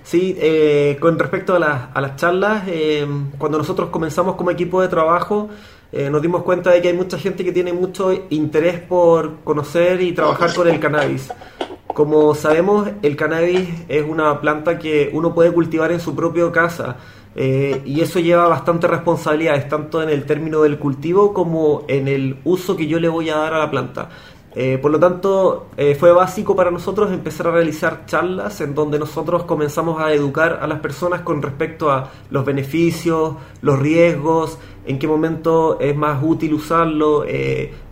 Sí, 0.03 0.35
eh, 0.41 0.97
con 0.99 1.19
respecto 1.19 1.55
a, 1.55 1.59
las 2.01 2.17
charlas, 2.17 2.63
eh, 2.67 3.07
cuando 3.37 3.59
nosotros 3.59 3.91
comenzamos 3.91 4.37
como 4.37 4.51
equipo 4.51 4.81
de 4.81 4.89
trabajo, 4.89 5.51
eh, 5.93 6.09
nos 6.09 6.23
dimos 6.23 6.45
cuenta 6.45 6.71
de 6.71 6.81
que 6.81 6.89
hay 6.89 6.97
mucha 6.97 7.19
gente 7.19 7.45
que 7.45 7.53
tiene 7.53 7.75
mucho 7.75 8.11
interés 8.31 8.81
por 8.81 9.41
conocer 9.45 10.01
y 10.01 10.13
trabajar 10.13 10.55
con 10.55 10.67
el 10.67 10.81
cannabis. 10.81 11.31
Como 11.89 12.35
sabemos, 12.35 12.89
el 13.03 13.17
cannabis 13.17 13.69
es 13.89 14.03
una 14.03 14.41
planta 14.41 14.79
que 14.79 15.11
uno 15.13 15.35
puede 15.35 15.53
cultivar 15.53 15.93
en 15.93 16.01
su 16.01 16.17
propia 16.17 16.51
casa 16.51 16.97
eh, 17.39 17.83
y 17.85 18.01
eso 18.01 18.19
lleva 18.19 18.49
bastante 18.49 18.87
responsabilidades, 18.87 19.69
tanto 19.69 20.03
en 20.03 20.09
el 20.09 20.25
término 20.25 20.63
del 20.63 20.79
cultivo 20.79 21.35
como 21.35 21.85
en 21.87 22.09
el 22.09 22.39
uso 22.45 22.77
que 22.77 22.87
yo 22.87 22.99
le 22.99 23.09
voy 23.09 23.29
a 23.29 23.37
dar 23.37 23.53
a 23.53 23.59
la 23.59 23.71
planta. 23.71 24.09
Eh, 24.55 24.79
por 24.81 24.91
lo 24.91 24.99
tanto, 24.99 25.67
eh, 25.77 25.95
fue 25.95 26.13
básico 26.13 26.57
para 26.57 26.71
nosotros 26.71 27.13
empezar 27.13 27.49
a 27.49 27.51
realizar 27.51 28.07
charlas 28.07 28.63
en 28.63 28.75
donde 28.75 28.99
nosotros 28.99 29.45
comenzamos 29.45 30.01
a 30.01 30.15
educar 30.15 30.61
a 30.63 30.67
las 30.67 30.81
personas 30.81 31.21
con 31.21 31.43
respecto 31.43 31.91
a 31.91 32.11
los 32.31 32.43
beneficios, 32.47 33.35
los 33.61 33.79
riesgos, 33.79 34.59
en 34.87 34.99
qué 34.99 35.07
momento 35.07 35.79
es 35.79 35.95
más 35.95 36.23
útil 36.23 36.55
usarlo, 36.55 37.27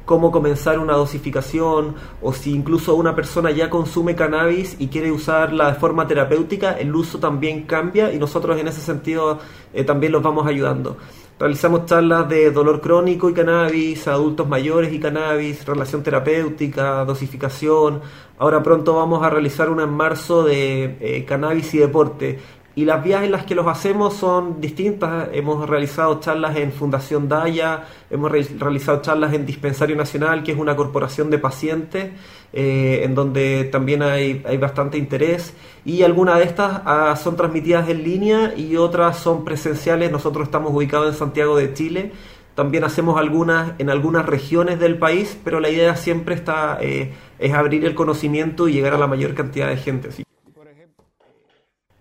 cómo 0.05 0.31
comenzar 0.31 0.79
una 0.79 0.95
dosificación 0.95 1.95
o 2.21 2.33
si 2.33 2.53
incluso 2.53 2.95
una 2.95 3.15
persona 3.15 3.51
ya 3.51 3.71
consume 3.71 4.15
cannabis 4.15 4.77
y 4.79 4.89
quiere 4.89 5.11
usarla 5.11 5.73
de 5.73 5.75
forma 5.75 6.07
terapéutica, 6.07 6.73
el 6.73 6.95
uso 6.95 7.19
también 7.19 7.63
cambia 7.63 8.13
y 8.13 8.19
nosotros 8.19 8.59
en 8.59 8.69
ese 8.69 8.81
sentido 8.81 9.39
eh, 9.73 9.85
también 9.85 10.13
los 10.13 10.23
vamos 10.23 10.47
ayudando. 10.47 10.97
Realizamos 11.37 11.87
charlas 11.87 12.29
de 12.29 12.53
dolor 12.53 12.81
crónico 12.81 13.29
y 13.29 13.35
cannabis, 13.35 14.07
adultos 14.07 14.49
mayores 14.49 14.93
y 14.93 15.01
cannabis, 15.01 15.67
relación 15.67 16.03
terapéutica, 16.05 17.05
dosificación. 17.05 18.03
Ahora 18.39 18.63
pronto 18.63 18.95
vamos 18.95 19.25
a 19.25 19.31
realizar 19.31 19.69
una 19.69 19.83
en 19.83 19.91
marzo 19.91 20.45
de 20.45 20.97
eh, 21.01 21.25
cannabis 21.25 21.75
y 21.75 21.79
deporte 21.79 22.39
y 22.77 22.85
las 22.85 23.05
vías 23.05 23.23
en 23.23 23.31
las 23.31 23.45
que 23.45 23.55
los 23.55 23.67
hacemos 23.67 24.15
son 24.15 24.61
distintas. 24.61 25.29
Hemos 25.33 25.69
realizado 25.69 26.19
charlas 26.21 26.57
en 26.57 26.73
Fundación 26.73 27.29
Daya, 27.29 27.85
hemos 28.11 28.31
realizado 28.31 29.01
charlas 29.01 29.33
en 29.33 29.47
Dispensario 29.47 29.95
Nacional, 29.95 30.43
que 30.43 30.53
es 30.53 30.59
una 30.59 30.75
corporación 30.75 31.31
de 31.31 31.39
pacientes, 31.39 32.11
eh, 32.53 33.03
en 33.05 33.15
donde 33.15 33.65
también 33.65 34.03
hay, 34.03 34.43
hay, 34.47 34.57
bastante 34.57 34.99
interés. 34.99 35.55
Y 35.85 36.03
algunas 36.03 36.39
de 36.39 36.45
estas 36.45 36.83
ah, 36.85 37.15
son 37.17 37.37
transmitidas 37.37 37.89
en 37.89 38.03
línea 38.03 38.55
y 38.57 38.77
otras 38.77 39.19
son 39.19 39.45
presenciales. 39.45 40.11
Nosotros 40.11 40.49
estamos 40.49 40.73
ubicados 40.73 41.13
en 41.13 41.19
Santiago 41.19 41.57
de 41.57 41.73
Chile. 41.75 42.13
También 42.57 42.85
hacemos 42.85 43.19
algunas 43.19 43.73
en 43.79 43.91
algunas 43.91 44.27
regiones 44.27 44.79
del 44.81 44.99
país, 44.99 45.39
pero 45.45 45.61
la 45.61 45.71
idea 45.71 45.97
siempre 45.97 46.35
está 46.35 46.79
eh, 46.81 47.13
es 47.39 47.53
abrir 47.53 47.85
el 47.85 47.95
conocimiento 47.95 48.69
y 48.69 48.73
llegar 48.73 48.95
a 48.95 48.99
la 48.99 49.07
mayor 49.07 49.35
cantidad 49.35 49.69
de 49.69 49.77
gente. 49.77 50.11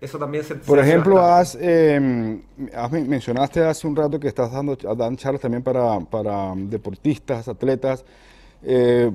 Eso 0.04 0.18
también 0.18 0.44
se... 0.44 0.54
Por 0.56 0.78
ejemplo, 0.78 1.18
has, 1.18 1.56
em, 1.58 2.42
mencionaste 3.08 3.64
hace 3.64 3.86
un 3.86 3.96
rato 3.96 4.20
que 4.20 4.28
estás 4.28 4.52
dando, 4.52 4.76
dando 4.76 5.16
charlas 5.16 5.40
también 5.40 5.62
para, 5.62 6.54
deportistas, 6.56 7.48
atletas. 7.48 8.04
Eh, 8.62 9.10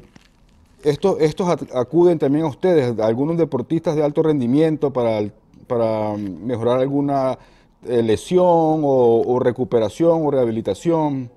estos, 0.84 1.22
estos 1.22 1.48
acuden 1.75 2.17
también 2.17 2.43
a 2.46 2.48
ustedes, 2.48 2.98
algunos 3.00 3.38
deportistas 3.38 3.96
de 3.96 4.03
alto 4.03 4.24
rendimiento 4.24 4.91
para, 4.91 5.29
para 5.67 6.17
mejorar 6.17 6.79
alguna 6.79 7.38
eh, 7.86 8.01
lesión 8.01 8.81
o 8.84 9.39
recuperación 9.39 10.25
o 10.25 10.31
rehabilitación. 10.31 11.29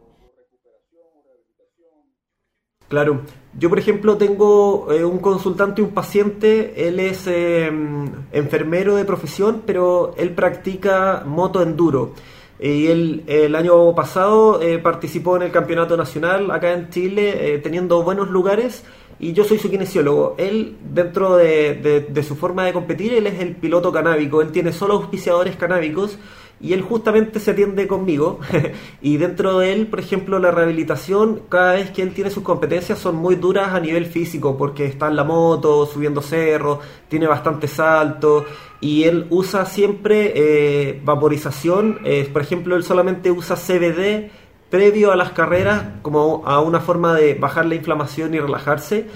Claro, 2.92 3.22
yo 3.58 3.70
por 3.70 3.78
ejemplo 3.78 4.18
tengo 4.18 4.92
eh, 4.92 5.02
un 5.02 5.16
consultante 5.16 5.80
un 5.80 5.92
paciente, 5.92 6.86
él 6.86 7.00
es 7.00 7.26
em, 7.26 8.04
enfermero 8.32 8.96
de 8.96 9.06
profesión, 9.06 9.62
pero 9.64 10.12
él 10.18 10.32
practica 10.34 11.22
moto 11.24 11.62
enduro. 11.62 12.12
Y 12.60 12.88
él 12.88 13.24
el 13.28 13.54
año 13.54 13.94
pasado 13.94 14.60
eh, 14.60 14.78
participó 14.78 15.36
en 15.36 15.42
el 15.44 15.50
campeonato 15.50 15.96
nacional 15.96 16.50
acá 16.50 16.74
en 16.74 16.90
Chile, 16.90 17.54
eh, 17.54 17.58
teniendo 17.60 18.02
buenos 18.02 18.28
lugares, 18.28 18.84
y 19.18 19.32
yo 19.32 19.44
soy 19.44 19.58
su 19.58 19.70
kinesiólogo. 19.70 20.34
Él, 20.36 20.76
dentro 20.84 21.36
de, 21.36 22.06
de 22.10 22.22
su 22.22 22.36
forma 22.36 22.66
de 22.66 22.74
competir, 22.74 23.14
él 23.14 23.26
es 23.26 23.40
el 23.40 23.56
piloto 23.56 23.90
canábico, 23.90 24.42
él 24.42 24.52
tiene 24.52 24.70
solo 24.70 24.96
auspiciadores 24.96 25.56
canábicos 25.56 26.18
y 26.62 26.72
él 26.72 26.82
justamente 26.82 27.40
se 27.40 27.50
atiende 27.50 27.86
conmigo. 27.86 28.38
Y 29.02 29.16
dentro 29.16 29.58
de 29.58 29.72
él, 29.72 29.88
por 29.88 29.98
ejemplo, 29.98 30.38
la 30.38 30.52
rehabilitación, 30.52 31.42
cada 31.48 31.72
vez 31.72 31.90
que 31.90 32.02
él 32.02 32.14
tiene 32.14 32.30
sus 32.30 32.44
competencias 32.44 32.98
son 33.00 33.16
muy 33.16 33.34
duras 33.34 33.74
a 33.74 33.80
nivel 33.80 34.06
físico 34.06 34.56
porque 34.56 34.86
está 34.86 35.08
en 35.08 35.16
la 35.16 35.24
moto, 35.24 35.86
subiendo 35.86 36.22
cerro, 36.22 36.78
tiene 37.08 37.26
bastante 37.26 37.66
salto 37.66 38.44
y 38.80 39.02
él 39.04 39.26
usa 39.30 39.64
siempre 39.64 40.32
eh, 40.34 41.00
vaporización, 41.04 42.00
por 42.32 42.42
ejemplo, 42.42 42.76
él 42.76 42.84
solamente 42.84 43.30
usa 43.30 43.56
CBD 43.56 44.30
previo 44.70 45.12
a 45.12 45.16
las 45.16 45.32
carreras 45.32 45.84
como 46.00 46.44
a 46.46 46.60
una 46.60 46.80
forma 46.80 47.14
de 47.14 47.34
bajar 47.34 47.66
la 47.66 47.74
inflamación 47.74 48.34
y 48.34 48.40
relajarse 48.40 49.06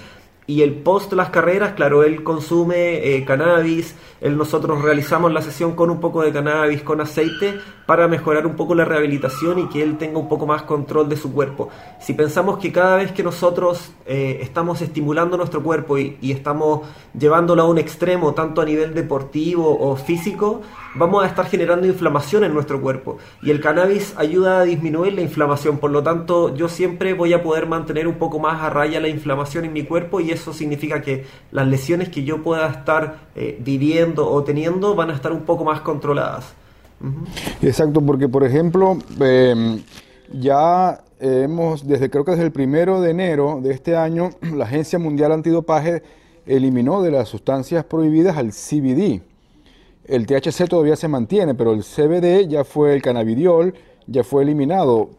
y 0.47 0.63
el 0.63 0.75
post 0.75 1.13
las 1.13 1.31
carreras, 1.31 1.75
claro, 1.75 2.05
él 2.05 2.23
consume 2.23 3.17
eh, 3.17 3.25
cannabis, 3.25 3.95
nosotros 4.21 4.83
realizamos 4.83 5.33
la 5.33 5.43
sesión 5.43 5.75
con 5.75 5.91
un 5.91 6.01
poco 6.01 6.23
de 6.23 6.33
cannabis, 6.33 6.83
con 6.83 7.01
aceite, 7.01 7.59
para 7.87 8.09
mejorar 8.09 8.47
un 8.47 8.55
poco 8.57 8.75
la 8.75 8.85
rehabilitación 8.85 9.59
y 9.59 9.69
que 9.69 9.83
él 9.83 9.99
tenga 9.99 10.19
un 10.19 10.29
poco 10.29 10.47
más 10.47 10.63
control 10.63 11.09
de 11.09 11.17
su 11.17 11.33
cuerpo. 11.33 11.69
Si 12.01 12.15
pensamos 12.15 12.59
que 12.59 12.73
cada 12.73 12.97
vez 12.97 13.13
que 13.13 13.23
nosotros 13.23 13.93
eh, 14.07 14.39
estamos 14.41 14.81
estimulando 14.83 15.37
nuestro 15.37 15.63
cuerpo 15.63 15.99
y 15.99 16.17
estamos 16.23 16.87
llevándolo 17.19 17.63
a 17.63 17.67
un 17.67 17.79
extremo, 17.79 18.35
tanto 18.35 18.61
a 18.61 18.65
nivel 18.65 18.95
deportivo 18.95 19.79
o 19.79 19.97
físico, 19.97 20.63
vamos 20.97 21.25
a 21.25 21.27
estar 21.27 21.47
generando 21.47 21.87
inflamación 21.87 22.45
en 22.45 22.55
nuestro 22.55 22.81
cuerpo. 22.81 23.19
Y 23.43 23.51
el 23.51 23.61
cannabis 23.61 24.15
ayuda 24.17 24.61
a 24.61 24.65
disminuir 24.65 25.15
la 25.15 25.21
inflamación, 25.21 25.79
por 25.79 25.91
lo 25.91 26.03
tanto 26.03 26.55
yo 26.55 26.69
siempre 26.69 27.15
voy 27.15 27.33
a 27.33 27.43
poder 27.43 27.67
mantener 27.67 28.09
un 28.09 28.15
poco 28.15 28.39
más 28.39 28.63
a 28.63 28.71
raya 28.71 29.01
la 29.01 29.09
inflamación 29.09 29.65
en 29.65 29.73
mi 29.73 29.85
cuerpo 29.85 30.21
y 30.21 30.31
eso 30.31 30.53
significa 30.53 31.03
que 31.03 31.25
las 31.53 31.67
lesiones 31.67 32.09
que 32.09 32.25
yo 32.25 32.43
pueda 32.43 32.69
estar 32.69 33.29
eh, 33.35 33.59
viviendo 33.63 34.31
o 34.31 34.43
teniendo 34.45 34.95
van 34.95 35.11
a 35.11 35.15
estar 35.15 35.33
un 35.33 35.43
poco 35.43 35.65
más 35.65 35.81
controladas. 35.81 36.55
Exacto, 37.63 38.01
porque 38.01 38.29
por 38.29 38.45
ejemplo, 38.45 38.97
em, 39.21 39.83
ya 40.33 41.01
hemos, 41.21 41.87
desde 41.87 42.11
creo 42.11 42.25
que 42.25 42.33
desde 42.33 42.45
el 42.45 42.53
primero 42.53 43.01
de 43.01 43.11
enero 43.11 43.61
de 43.63 43.73
este 43.73 43.97
año, 43.97 44.31
la 44.55 44.65
Agencia 44.65 44.99
Mundial 44.99 45.33
Antidopaje 45.33 46.03
eliminó 46.47 47.03
de 47.03 47.11
las 47.11 47.29
sustancias 47.29 47.85
prohibidas 47.85 48.37
al 48.37 48.53
CBD. 48.53 49.21
El 50.09 50.25
THC 50.27 50.69
todavía 50.69 50.95
se 50.95 51.09
mantiene, 51.09 51.55
pero 51.55 51.73
el 51.73 51.83
CBD 51.83 52.47
ya 52.49 52.63
fue 52.63 52.95
el 52.95 53.03
cannabidiol, 53.03 53.75
ya 54.07 54.23
fue 54.23 54.45
eliminado. 54.45 55.11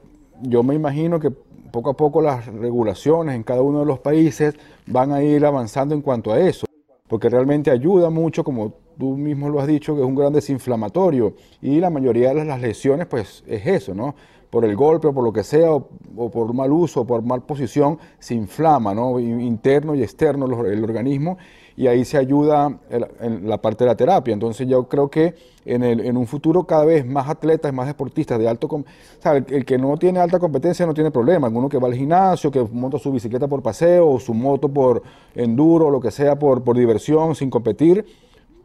Yo 0.41 0.63
me 0.63 0.75
imagino 0.75 1.20
que 1.20 1.29
poco 1.29 1.89
a 1.89 1.98
poco 1.98 2.22
las 2.22 2.46
regulaciones 2.46 3.36
en 3.36 3.44
cada 3.44 3.62
uno 3.62 3.82
de 3.82 3.86
los 3.86 4.00
países 4.00 4.56
van 4.86 5.12
a 5.12 5.22
ir 5.22 5.46
avanzando 5.46 5.94
en 5.94 6.01
cuanto 6.01 6.32
a 6.32 6.39
eso, 6.39 6.65
porque 7.10 7.27
realmente 7.27 7.70
ayuda 7.70 8.10
mucho, 8.10 8.46
como 8.46 8.75
tú 8.98 9.17
mismo 9.17 9.50
lo 9.50 9.60
has 9.60 9.67
dicho, 9.67 9.94
que 9.94 10.01
es 10.01 10.08
un 10.08 10.15
gran 10.15 10.32
desinflamatorio 10.32 11.34
y 11.62 11.82
la 11.82 11.89
mayoría 11.89 12.34
de 12.34 12.46
las 12.46 12.62
lesiones 12.62 13.08
pues 13.08 13.44
es 13.46 13.67
eso, 13.67 13.94
¿no? 13.94 14.15
Por 14.50 14.63
el 14.63 14.77
golpe 14.77 15.08
o 15.08 15.13
por 15.13 15.25
lo 15.25 15.34
que 15.34 15.44
sea, 15.44 15.74
o, 15.74 15.89
por 16.32 16.53
mal 16.53 16.72
uso 16.72 17.01
o 17.01 17.06
por 17.06 17.22
mal 17.22 17.41
posición, 17.44 18.00
se 18.20 18.36
inflama, 18.36 18.96
¿no? 18.96 19.20
Interno 19.20 19.94
y 19.94 20.01
externo 20.01 20.46
el 20.46 20.82
organismo 20.82 21.38
y 21.77 21.86
ahí 21.86 22.03
se 22.05 22.17
ayuda 22.17 22.79
en 22.89 23.48
la 23.48 23.62
parte 23.62 23.84
de 23.84 23.91
la 23.91 23.96
terapia. 23.96 24.34
Entonces 24.34 24.67
yo 24.67 24.88
creo 24.89 25.12
que 25.12 25.36
en, 25.63 25.84
el, 25.84 26.00
en 26.00 26.17
un 26.17 26.25
futuro 26.25 26.63
cada 26.63 26.86
vez 26.86 27.05
más 27.05 27.29
atletas, 27.29 27.72
más 27.72 27.86
deportistas 27.86 28.39
de 28.39 28.50
alto... 28.50 28.67
O 28.67 28.84
el, 29.31 29.63
que 29.63 29.77
no 29.77 29.96
tiene 29.96 30.19
alta 30.19 30.39
competencia 30.39 30.88
no 30.88 30.96
tiene 30.96 31.12
problema. 31.12 31.46
Alguno 31.46 31.69
que 31.69 31.77
va 31.77 31.88
al 31.88 31.93
gimnasio, 31.93 32.50
que 32.50 32.63
monta 32.63 32.98
su 32.98 33.12
bicicleta 33.12 33.48
por 33.48 33.62
paseo 33.62 34.10
o 34.10 34.19
su 34.19 34.34
moto 34.34 34.67
por 34.67 35.03
enduro 35.36 35.91
lo 35.91 36.01
que 36.01 36.10
sea 36.10 36.39
por, 36.39 36.63
por 36.63 36.75
diversión, 36.75 37.36
sin 37.36 37.51
competir, 37.51 38.03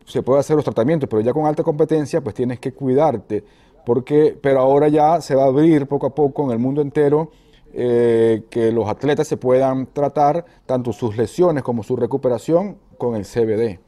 se 0.06 0.22
puede 0.22 0.40
hacer 0.40 0.56
los 0.56 0.64
tratamientos, 0.64 1.06
pero 1.06 1.20
ya 1.20 1.34
con 1.34 1.44
alta 1.44 1.62
competencia 1.62 2.22
pues 2.22 2.34
tienes 2.34 2.60
que 2.60 2.72
cuidarte. 2.72 3.44
Porque, 3.84 4.38
pero 4.40 4.60
ahora 4.60 4.88
ya 4.88 5.20
se 5.20 5.34
va 5.34 5.42
a 5.44 5.48
abrir 5.48 5.86
poco 5.86 6.06
a 6.06 6.14
poco 6.14 6.44
en 6.44 6.52
el 6.52 6.58
mundo 6.58 6.80
entero 6.80 7.30
eh, 7.74 8.42
que 8.50 8.70
los 8.72 8.88
atletas 8.88 9.26
se 9.26 9.36
puedan 9.36 9.86
tratar 9.86 10.44
tanto 10.66 10.92
sus 10.92 11.16
lesiones 11.16 11.62
como 11.62 11.82
su 11.82 11.96
recuperación 11.96 12.78
con 12.98 13.16
el 13.16 13.24
CBD. 13.24 13.80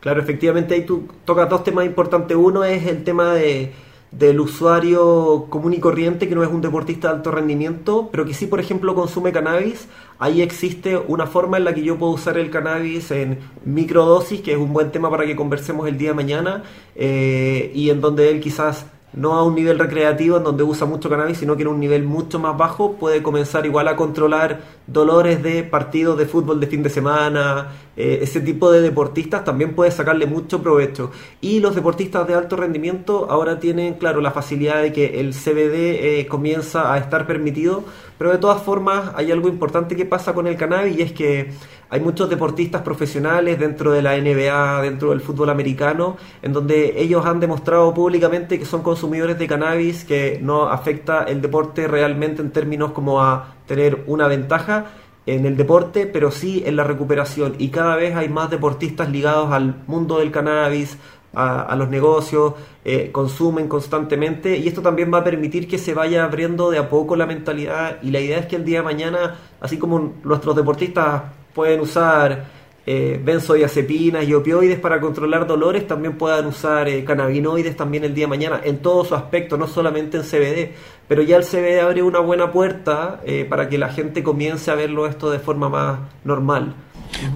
Claro, 0.00 0.20
efectivamente 0.20 0.74
ahí 0.74 0.84
tú 0.84 1.08
tocas 1.24 1.48
dos 1.48 1.64
temas 1.64 1.84
importantes. 1.86 2.36
Uno 2.36 2.64
es 2.64 2.86
el 2.86 3.04
tema 3.04 3.34
de, 3.34 3.72
del 4.12 4.40
usuario 4.40 5.46
común 5.48 5.72
y 5.72 5.80
corriente 5.80 6.28
que 6.28 6.34
no 6.34 6.42
es 6.42 6.50
un 6.50 6.60
deportista 6.60 7.08
de 7.08 7.14
alto 7.14 7.30
rendimiento, 7.30 8.08
pero 8.10 8.24
que 8.24 8.34
sí, 8.34 8.46
por 8.46 8.60
ejemplo, 8.60 8.94
consume 8.94 9.32
cannabis. 9.32 9.88
Ahí 10.18 10.42
existe 10.42 10.96
una 10.96 11.26
forma 11.26 11.56
en 11.56 11.64
la 11.64 11.74
que 11.74 11.82
yo 11.82 11.98
puedo 11.98 12.12
usar 12.12 12.36
el 12.36 12.50
cannabis 12.50 13.10
en 13.10 13.38
microdosis, 13.64 14.42
que 14.42 14.52
es 14.52 14.58
un 14.58 14.72
buen 14.72 14.92
tema 14.92 15.10
para 15.10 15.24
que 15.24 15.34
conversemos 15.34 15.88
el 15.88 15.98
día 15.98 16.10
de 16.10 16.14
mañana, 16.14 16.64
eh, 16.94 17.70
y 17.74 17.90
en 17.90 18.00
donde 18.00 18.30
él 18.30 18.40
quizás 18.40 18.86
no 19.12 19.34
a 19.34 19.44
un 19.44 19.54
nivel 19.54 19.78
recreativo 19.78 20.38
en 20.38 20.44
donde 20.44 20.62
usa 20.62 20.86
mucho 20.86 21.10
cannabis, 21.10 21.38
sino 21.38 21.56
que 21.56 21.62
en 21.62 21.68
un 21.68 21.80
nivel 21.80 22.04
mucho 22.04 22.38
más 22.38 22.56
bajo 22.56 22.94
puede 22.94 23.22
comenzar 23.22 23.66
igual 23.66 23.88
a 23.88 23.96
controlar 23.96 24.60
dolores 24.86 25.42
de 25.42 25.62
partidos 25.64 26.18
de 26.18 26.26
fútbol 26.26 26.60
de 26.60 26.66
fin 26.66 26.82
de 26.82 26.90
semana, 26.90 27.72
eh, 27.96 28.20
ese 28.22 28.40
tipo 28.40 28.72
de 28.72 28.80
deportistas 28.80 29.44
también 29.44 29.74
puede 29.74 29.90
sacarle 29.90 30.26
mucho 30.26 30.62
provecho. 30.62 31.10
Y 31.40 31.60
los 31.60 31.74
deportistas 31.74 32.26
de 32.26 32.34
alto 32.34 32.56
rendimiento 32.56 33.26
ahora 33.30 33.58
tienen, 33.58 33.94
claro, 33.94 34.20
la 34.20 34.30
facilidad 34.30 34.80
de 34.82 34.92
que 34.92 35.20
el 35.20 35.34
CBD 35.34 36.20
eh, 36.20 36.26
comienza 36.28 36.92
a 36.92 36.98
estar 36.98 37.26
permitido, 37.26 37.84
pero 38.18 38.30
de 38.30 38.38
todas 38.38 38.62
formas 38.62 39.12
hay 39.14 39.30
algo 39.30 39.48
importante 39.48 39.96
que 39.96 40.06
pasa 40.06 40.32
con 40.32 40.46
el 40.46 40.56
cannabis 40.56 40.98
y 40.98 41.02
es 41.02 41.12
que 41.12 41.52
hay 41.92 42.00
muchos 42.00 42.30
deportistas 42.30 42.80
profesionales 42.80 43.58
dentro 43.58 43.92
de 43.92 44.00
la 44.00 44.16
NBA, 44.16 44.80
dentro 44.80 45.10
del 45.10 45.20
fútbol 45.20 45.50
americano, 45.50 46.16
en 46.40 46.54
donde 46.54 46.94
ellos 46.96 47.26
han 47.26 47.38
demostrado 47.38 47.92
públicamente 47.92 48.58
que 48.58 48.64
son 48.64 48.82
consumidores 48.82 49.38
de 49.38 49.46
cannabis, 49.46 50.02
que 50.06 50.40
no 50.42 50.70
afecta 50.70 51.24
el 51.24 51.42
deporte 51.42 51.86
realmente 51.88 52.40
en 52.40 52.50
términos 52.50 52.92
como 52.92 53.20
a 53.20 53.56
tener 53.66 54.04
una 54.06 54.26
ventaja 54.26 54.86
en 55.26 55.44
el 55.44 55.54
deporte, 55.58 56.06
pero 56.06 56.30
sí 56.30 56.62
en 56.64 56.76
la 56.76 56.84
recuperación. 56.84 57.56
Y 57.58 57.68
cada 57.68 57.94
vez 57.96 58.16
hay 58.16 58.30
más 58.30 58.48
deportistas 58.48 59.10
ligados 59.10 59.52
al 59.52 59.82
mundo 59.86 60.18
del 60.18 60.30
cannabis, 60.30 60.96
a, 61.34 61.76
los 61.76 61.90
negocios, 61.90 62.54
eh, 62.86 63.10
consumen 63.12 63.68
constantemente 63.68 64.56
y 64.56 64.68
esto 64.68 64.80
también 64.80 65.12
va 65.12 65.18
a 65.18 65.24
permitir 65.24 65.68
que 65.68 65.76
se 65.76 65.92
vaya 65.92 66.24
abriendo 66.24 66.70
de 66.70 66.78
a 66.78 66.88
poco 66.88 67.16
la 67.16 67.26
mentalidad 67.26 67.98
y 68.02 68.10
la 68.10 68.20
idea 68.20 68.38
es 68.38 68.46
que 68.46 68.56
el 68.56 68.64
día 68.64 68.78
de 68.78 68.84
mañana, 68.84 69.36
así 69.60 69.78
como 69.78 70.14
nuestros 70.24 70.56
deportistas 70.56 71.22
pueden 71.54 71.80
usar 71.80 72.44
eh, 72.84 73.20
benzodiazepinas 73.22 74.24
y 74.24 74.34
opioides 74.34 74.80
para 74.80 75.00
controlar 75.00 75.46
dolores, 75.46 75.86
también 75.86 76.18
puedan 76.18 76.46
usar 76.46 76.88
eh, 76.88 77.04
cannabinoides 77.04 77.76
también 77.76 78.04
el 78.04 78.14
día 78.14 78.24
de 78.24 78.30
mañana, 78.30 78.60
en 78.64 78.78
todo 78.78 79.04
su 79.04 79.14
aspecto, 79.14 79.56
no 79.56 79.68
solamente 79.68 80.16
en 80.16 80.24
CBD, 80.24 80.72
pero 81.06 81.22
ya 81.22 81.36
el 81.36 81.44
CBD 81.44 81.80
abre 81.80 82.02
una 82.02 82.18
buena 82.18 82.50
puerta 82.50 83.20
eh, 83.24 83.46
para 83.48 83.68
que 83.68 83.78
la 83.78 83.88
gente 83.88 84.22
comience 84.22 84.70
a 84.70 84.74
verlo 84.74 85.06
esto 85.06 85.30
de 85.30 85.38
forma 85.38 85.68
más 85.68 86.00
normal. 86.24 86.74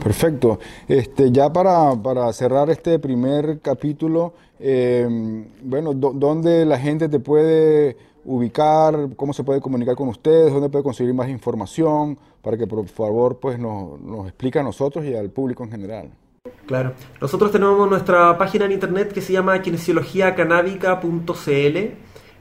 Perfecto. 0.02 0.59
Este, 0.88 1.31
ya 1.31 1.52
para, 1.52 1.94
para 2.02 2.33
cerrar 2.33 2.70
este 2.70 2.98
primer 2.98 3.61
capítulo, 3.61 4.35
eh, 4.59 5.07
bueno, 5.62 5.92
¿dónde 5.94 6.64
la 6.64 6.79
gente 6.79 7.09
te 7.09 7.20
puede 7.20 7.96
ubicar, 8.27 9.11
cómo 9.17 9.33
se 9.33 9.45
puede 9.45 9.61
comunicar 9.61 9.95
con 9.95 10.09
ustedes, 10.09 10.53
dónde 10.53 10.69
puede 10.69 10.83
conseguir 10.83 11.15
más 11.15 11.29
información, 11.29 12.19
para 12.43 12.57
que 12.57 12.67
por 12.67 12.87
favor 12.89 13.39
pues 13.39 13.59
nos, 13.59 14.01
nos 14.01 14.27
explique 14.27 14.59
a 14.59 14.62
nosotros 14.62 15.05
y 15.05 15.15
al 15.15 15.31
público 15.31 15.65
en 15.65 15.71
general. 15.71 16.11
Claro, 16.67 16.93
nosotros 17.21 17.53
tenemos 17.53 17.89
nuestra 17.89 18.37
página 18.37 18.65
en 18.65 18.73
internet 18.73 19.12
que 19.12 19.21
se 19.21 19.33
llama 19.33 19.61
kinesiologiacanábica.cl. 19.62 21.77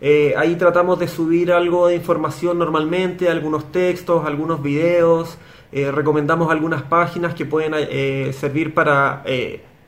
Eh, 0.01 0.33
ahí 0.37 0.55
tratamos 0.55 0.99
de 0.99 1.07
subir 1.07 1.51
algo 1.51 1.87
de 1.87 1.95
información 1.95 2.57
normalmente, 2.57 3.29
algunos 3.29 3.71
textos, 3.71 4.25
algunos 4.25 4.61
videos. 4.61 5.37
Eh, 5.71 5.91
recomendamos 5.91 6.51
algunas 6.51 6.83
páginas 6.83 7.33
que 7.33 7.45
pueden 7.45 7.73
eh, 7.75 8.31
servir 8.33 8.73
para 8.73 9.23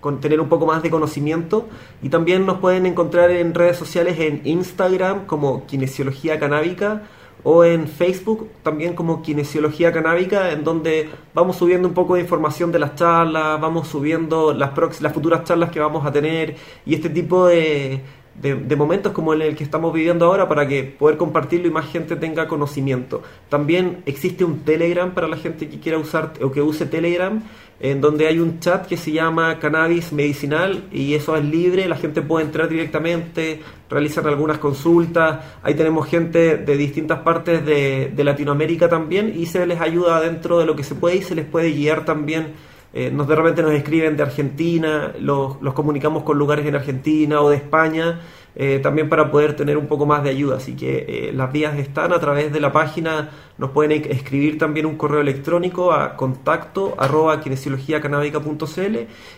con 0.07 0.21
tener 0.21 0.39
un 0.39 0.47
poco 0.47 0.65
más 0.65 0.81
de 0.83 0.89
conocimiento. 0.89 1.67
Y 2.01 2.07
también 2.07 2.45
nos 2.45 2.59
pueden 2.59 2.85
encontrar 2.85 3.29
en 3.29 3.53
redes 3.53 3.75
sociales 3.75 4.17
en 4.21 4.39
Instagram 4.45 5.25
como 5.25 5.65
Kinesiología 5.65 6.39
Canábica 6.39 7.01
o 7.43 7.65
en 7.65 7.89
Facebook 7.89 8.49
también 8.63 8.93
como 8.93 9.21
Kinesiología 9.21 9.91
Canábica 9.91 10.51
en 10.51 10.63
donde 10.63 11.09
vamos 11.33 11.57
subiendo 11.57 11.89
un 11.89 11.93
poco 11.93 12.15
de 12.15 12.21
información 12.21 12.71
de 12.71 12.79
las 12.79 12.95
charlas, 12.95 13.59
vamos 13.59 13.89
subiendo 13.89 14.53
las, 14.53 15.01
las 15.01 15.11
futuras 15.11 15.43
charlas 15.43 15.71
que 15.71 15.81
vamos 15.81 16.05
a 16.05 16.11
tener 16.13 16.55
y 16.85 16.95
este 16.95 17.09
tipo 17.09 17.47
de, 17.47 18.01
de, 18.41 18.75
momentos 18.75 19.13
como 19.13 19.33
el 19.33 19.55
que 19.55 19.63
estamos 19.63 19.93
viviendo 19.93 20.25
ahora 20.25 20.47
para 20.47 20.67
que 20.67 20.83
poder 20.83 21.17
compartirlo 21.17 21.67
y 21.67 21.71
más 21.71 21.87
gente 21.87 22.15
tenga 22.15 22.47
conocimiento. 22.47 23.23
También 23.49 24.03
existe 24.05 24.43
un 24.43 24.59
Telegram 24.59 25.11
para 25.11 25.27
la 25.27 25.37
gente 25.37 25.67
que 25.67 25.79
quiera 25.79 25.97
usar 25.97 26.33
o 26.41 26.51
que 26.51 26.61
use 26.61 26.85
Telegram, 26.85 27.41
en 27.79 28.01
donde 28.01 28.27
hay 28.27 28.39
un 28.39 28.59
chat 28.59 28.85
que 28.85 28.97
se 28.97 29.11
llama 29.11 29.59
Cannabis 29.59 30.11
Medicinal 30.13 30.83
y 30.91 31.15
eso 31.15 31.35
es 31.35 31.45
libre, 31.45 31.87
la 31.87 31.95
gente 31.95 32.21
puede 32.21 32.45
entrar 32.45 32.69
directamente, 32.69 33.61
realizar 33.89 34.27
algunas 34.27 34.59
consultas, 34.59 35.39
ahí 35.63 35.73
tenemos 35.73 36.07
gente 36.07 36.57
de 36.57 36.77
distintas 36.77 37.19
partes 37.19 37.65
de, 37.65 38.11
de 38.15 38.23
Latinoamérica 38.23 38.87
también 38.87 39.33
y 39.35 39.47
se 39.47 39.65
les 39.65 39.79
ayuda 39.81 40.21
dentro 40.21 40.59
de 40.59 40.65
lo 40.65 40.75
que 40.75 40.83
se 40.83 40.95
puede 40.95 41.17
y 41.17 41.21
se 41.21 41.35
les 41.35 41.45
puede 41.45 41.71
guiar 41.71 42.05
también 42.05 42.53
eh, 42.93 43.11
nos 43.11 43.27
de 43.27 43.35
repente 43.35 43.61
nos 43.61 43.73
escriben 43.73 44.17
de 44.17 44.23
Argentina, 44.23 45.13
los, 45.19 45.61
los, 45.61 45.73
comunicamos 45.73 46.23
con 46.23 46.37
lugares 46.37 46.65
en 46.65 46.75
Argentina 46.75 47.41
o 47.41 47.49
de 47.49 47.57
España, 47.57 48.21
eh, 48.55 48.79
también 48.81 49.07
para 49.07 49.29
poder 49.29 49.55
tener 49.55 49.77
un 49.77 49.85
poco 49.85 50.05
más 50.07 50.23
de 50.23 50.31
ayuda. 50.31 50.57
Así 50.57 50.75
que 50.75 51.05
eh, 51.07 51.31
las 51.31 51.51
vías 51.51 51.77
están 51.77 52.11
a 52.11 52.19
través 52.19 52.51
de 52.51 52.59
la 52.59 52.71
página, 52.71 53.29
nos 53.59 53.69
pueden 53.69 53.91
escribir 53.91 54.57
también 54.57 54.85
un 54.85 54.95
correo 54.95 55.21
electrónico 55.21 55.91
a 55.91 56.15
contacto 56.15 56.95
arroba 56.97 57.39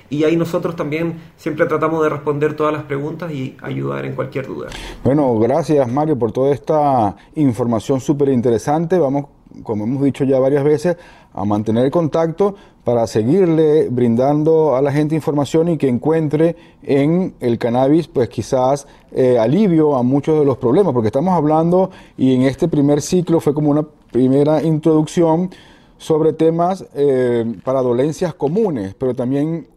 y 0.10 0.24
ahí 0.24 0.38
nosotros 0.38 0.76
también 0.76 1.20
siempre 1.36 1.66
tratamos 1.66 2.02
de 2.04 2.10
responder 2.10 2.56
todas 2.56 2.72
las 2.72 2.84
preguntas 2.84 3.32
y 3.32 3.58
ayudar 3.62 4.06
en 4.06 4.16
cualquier 4.16 4.48
duda. 4.48 4.70
Bueno, 5.04 5.38
gracias 5.38 5.92
Mario 5.92 6.18
por 6.18 6.32
toda 6.32 6.54
esta 6.54 7.16
información 7.36 8.00
súper 8.00 8.30
interesante. 8.30 8.98
Vamos 8.98 9.26
como 9.64 9.84
hemos 9.84 10.04
dicho 10.04 10.24
ya 10.24 10.40
varias 10.40 10.64
veces, 10.64 10.98
a 11.34 11.46
mantener 11.46 11.86
el 11.86 11.92
contacto 11.92 12.56
para 12.90 13.06
seguirle 13.06 13.88
brindando 13.90 14.76
a 14.76 14.82
la 14.82 14.92
gente 14.92 15.14
información 15.14 15.70
y 15.70 15.78
que 15.78 15.88
encuentre 15.88 16.56
en 16.82 17.36
el 17.40 17.60
cannabis, 17.60 18.08
pues 18.08 18.30
quizás 18.30 18.88
eh, 19.12 19.38
alivio 19.38 19.96
a 19.96 20.02
muchos 20.02 20.40
de 20.40 20.44
los 20.44 20.58
problemas, 20.58 20.92
porque 20.92 21.10
estamos 21.10 21.36
hablando, 21.36 21.92
y 22.18 22.34
en 22.34 22.42
este 22.42 22.68
primer 22.68 23.04
ciclo 23.04 23.40
fue 23.42 23.54
como 23.54 23.70
una 23.70 23.86
primera 24.12 24.64
introducción 24.64 25.52
sobre 26.00 26.34
temas 26.34 26.84
eh, 26.96 27.46
para 27.64 27.84
dolencias 27.84 28.34
comunes, 28.34 28.96
pero 28.98 29.14
también 29.14 29.68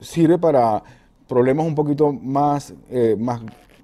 sirve 0.00 0.38
para 0.38 0.80
problemas 1.26 1.66
un 1.66 1.74
poquito 1.74 2.12
más, 2.12 2.72
eh, 2.88 3.16
más 3.18 3.40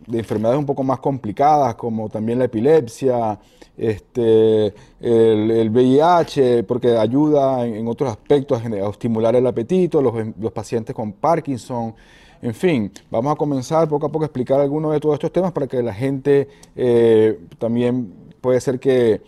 de 0.07 0.19
enfermedades 0.19 0.59
un 0.59 0.67
poco 0.67 0.83
más 0.83 1.01
complicadas, 1.01 1.75
como 1.75 2.09
también 2.09 2.39
la 2.39 2.45
epilepsia, 2.45 3.39
este, 3.77 4.73
el, 5.01 5.71
VIH, 5.71 6.63
porque 6.65 6.97
ayuda 6.97 7.67
en, 7.67 7.87
otros 7.89 8.11
aspectos 8.11 8.63
a, 8.65 8.89
estimular 8.91 9.35
el 9.37 9.47
apetito, 9.47 10.01
los, 10.01 10.53
pacientes 10.53 10.95
con 10.95 11.13
Parkinson. 11.13 11.95
En 12.41 12.55
fin, 12.55 12.93
vamos 13.11 13.33
a 13.33 13.37
comenzar 13.37 13.89
poco 13.89 14.07
a 14.07 14.13
poco 14.13 14.25
a 14.25 14.27
explicar 14.27 14.61
algunos 14.61 14.93
de 14.93 15.01
todos 15.01 15.15
estos 15.15 15.33
temas 15.33 15.53
para 15.53 15.67
que 15.67 15.83
la 15.83 15.95
gente 15.95 16.49
eh, 16.77 17.39
también 17.59 18.13
puede 18.41 18.61
ser 18.61 18.79
que, 18.79 19.21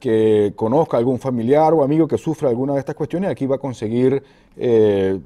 que, 0.00 0.52
conozca 0.56 0.96
algún 0.96 1.18
familiar 1.18 1.72
o 1.74 1.82
amigo 1.84 2.08
que 2.08 2.18
sufra 2.18 2.48
alguna 2.48 2.74
de 2.74 2.80
estas 2.80 2.94
cuestiones 2.94 3.28
y 3.28 3.32
aquí 3.32 3.46
va 3.46 3.56
a 3.56 3.58
conseguir 3.58 4.22
eh, 4.56 5.20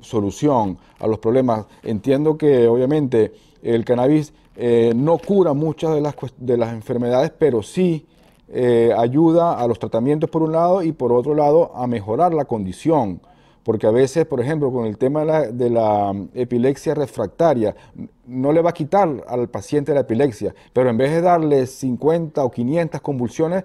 solución 0.00 0.78
a 0.98 1.06
los 1.06 1.18
problemas. 1.18 1.66
Entiendo 1.82 2.36
que 2.36 2.66
obviamente 2.66 3.32
el 3.62 3.84
cannabis 3.84 4.32
eh, 4.56 4.92
no 4.94 5.18
cura 5.18 5.52
muchas 5.52 5.94
de 5.94 6.00
las, 6.00 6.14
de 6.36 6.56
las 6.56 6.72
enfermedades, 6.72 7.32
pero 7.38 7.62
sí 7.62 8.06
eh, 8.52 8.92
ayuda 8.96 9.52
a 9.52 9.68
los 9.68 9.78
tratamientos 9.78 10.28
por 10.28 10.42
un 10.42 10.50
lado 10.50 10.82
y 10.82 10.90
por 10.90 11.12
otro 11.12 11.34
lado 11.34 11.70
a 11.74 11.86
mejorar 11.86 12.34
la 12.34 12.44
condición. 12.44 13.20
Porque 13.62 13.86
a 13.86 13.90
veces, 13.90 14.26
por 14.26 14.40
ejemplo, 14.40 14.72
con 14.72 14.86
el 14.86 14.98
tema 14.98 15.24
de 15.24 15.70
la, 15.70 16.14
epilepsia 16.34 16.94
refractaria, 16.94 17.76
no 18.26 18.52
le 18.52 18.62
va 18.62 18.70
a 18.70 18.72
quitar 18.72 19.22
al 19.28 19.48
paciente 19.48 19.94
la 19.94 20.00
epilepsia, 20.00 20.54
pero 20.72 20.90
en 20.90 20.96
vez 20.96 21.12
de 21.12 21.20
darle 21.20 21.66
50 21.66 22.42
o 22.42 22.50
500 22.50 23.00
convulsiones, 23.02 23.64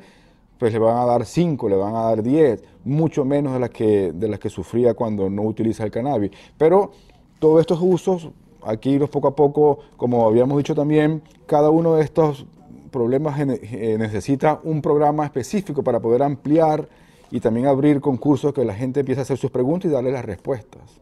pues 0.60 0.74
le 0.74 0.80
van 0.80 0.98
a 0.98 1.06
dar 1.06 1.26
5, 1.26 1.70
le 1.70 1.76
van 1.78 1.96
a 1.96 2.02
dar 2.02 2.22
10, 2.22 2.64
mucho 2.84 3.26
menos 3.26 3.54
de 3.54 3.60
las 3.60 3.70
que, 3.70 4.12
de 4.14 4.28
las 4.28 4.40
que 4.40 4.50
sufría 4.50 4.94
cuando 4.94 5.30
no 5.30 5.44
utiliza 5.44 5.84
el 5.84 5.92
cannabis. 5.92 6.32
Pero 6.58 6.92
todos 7.40 7.62
estos 7.62 7.80
usos 7.82 8.30
aquí 8.66 9.00
poco 9.00 9.28
a 9.28 9.36
poco, 9.36 9.80
como 9.98 10.28
habíamos 10.28 10.58
dicho 10.58 10.76
también, 10.76 11.22
cada 11.46 11.70
uno 11.70 11.96
de 11.96 12.04
estos 12.04 12.46
problemas 12.92 13.40
eh, 13.40 13.98
necesita 14.00 14.60
un 14.64 14.82
programa 14.82 15.26
específico 15.26 15.84
para 15.84 16.00
poder 16.00 16.24
ampliar 16.24 16.88
y 17.32 17.40
también 17.40 17.68
abrir 17.68 18.00
concursos 18.00 18.54
que 18.54 18.64
la 18.64 18.74
gente 18.74 19.02
empiece 19.02 19.22
a 19.22 19.24
hacer 19.24 19.38
sus 19.38 19.52
preguntas 19.52 19.90
y 19.90 19.94
darle 19.94 20.12
las 20.12 20.24
respuestas. 20.24 21.02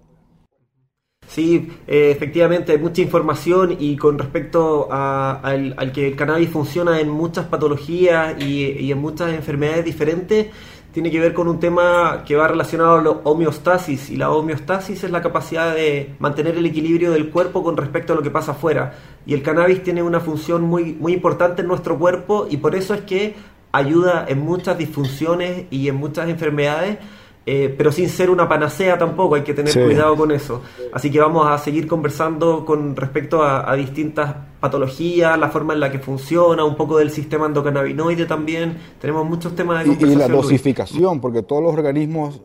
Sí, 1.27 1.69
eh, 1.87 2.11
efectivamente, 2.11 2.73
hay 2.73 2.77
mucha 2.77 3.01
información 3.01 3.75
y 3.79 3.95
con 3.95 4.19
respecto 4.19 4.87
al, 4.91 5.91
que 5.93 6.07
el 6.07 6.15
cannabis 6.15 6.49
funciona 6.49 6.99
en 6.99 7.09
muchas 7.09 7.45
patologías 7.47 8.41
y, 8.41 8.65
y 8.65 8.91
en 8.91 8.99
muchas 8.99 9.33
enfermedades 9.33 9.85
diferentes, 9.85 10.47
tiene 10.93 11.09
que 11.09 11.19
ver 11.19 11.33
con 11.33 11.47
un 11.47 11.59
tema 11.59 12.23
que 12.25 12.35
va 12.35 12.47
relacionado 12.47 12.97
a 12.97 13.01
la 13.01 13.09
homeostasis 13.09 14.11
y 14.11 14.15
la 14.15 14.29
homeostasis 14.29 15.03
es 15.03 15.09
la 15.09 15.23
capacidad 15.23 15.73
de 15.73 16.13
mantener 16.19 16.55
el 16.55 16.67
equilibrio 16.67 17.11
del 17.11 17.31
cuerpo 17.31 17.63
con 17.63 17.75
respecto 17.75 18.13
a 18.13 18.15
lo 18.15 18.21
que 18.21 18.29
pasa 18.29 18.51
afuera. 18.51 18.93
Y 19.25 19.33
el 19.33 19.41
cannabis 19.41 19.81
tiene 19.81 20.03
una 20.03 20.19
función 20.19 20.61
muy, 20.61 20.93
muy 20.93 21.13
importante 21.13 21.63
en 21.63 21.67
nuestro 21.67 21.97
cuerpo 21.97 22.45
y 22.47 22.57
por 22.57 22.75
eso 22.75 22.93
es 22.93 23.01
que 23.01 23.35
ayuda 23.71 24.25
en 24.27 24.41
muchas 24.41 24.77
disfunciones 24.77 25.65
y 25.71 25.87
en 25.87 25.95
muchas 25.95 26.29
enfermedades 26.29 26.99
eh, 27.45 27.73
pero 27.77 27.91
sin 27.91 28.07
ser 28.07 28.29
una 28.29 28.47
panacea 28.47 28.97
tampoco, 28.97 29.35
hay 29.35 29.41
que 29.41 29.53
tener 29.53 29.73
cuidado 29.73 30.15
con 30.15 30.31
eso. 30.31 30.61
Así 30.93 31.11
que 31.11 31.19
vamos 31.19 31.45
a 31.47 31.57
seguir 31.57 31.87
conversando 31.87 32.65
con 32.65 32.95
respecto 32.95 33.43
a, 33.43 33.75
distintas 33.75 34.33
patologías, 34.61 35.37
la 35.37 35.49
forma 35.49 35.73
en 35.73 35.81
la 35.81 35.91
que 35.91 35.99
funciona, 35.99 36.63
un 36.63 36.75
poco 36.75 36.97
del 36.97 37.09
sistema 37.09 37.45
endocannabinoide 37.47 38.25
también. 38.25 38.77
Tenemos 39.01 39.27
muchos 39.27 39.55
temas 39.55 39.79
de 39.79 39.89
conversación. 39.89 40.11
Y, 40.13 40.15
la 40.15 40.27
dosificación, 40.33 41.19
porque 41.19 41.43
todos 41.43 41.61
los 41.61 41.73
organismos, 41.73 42.41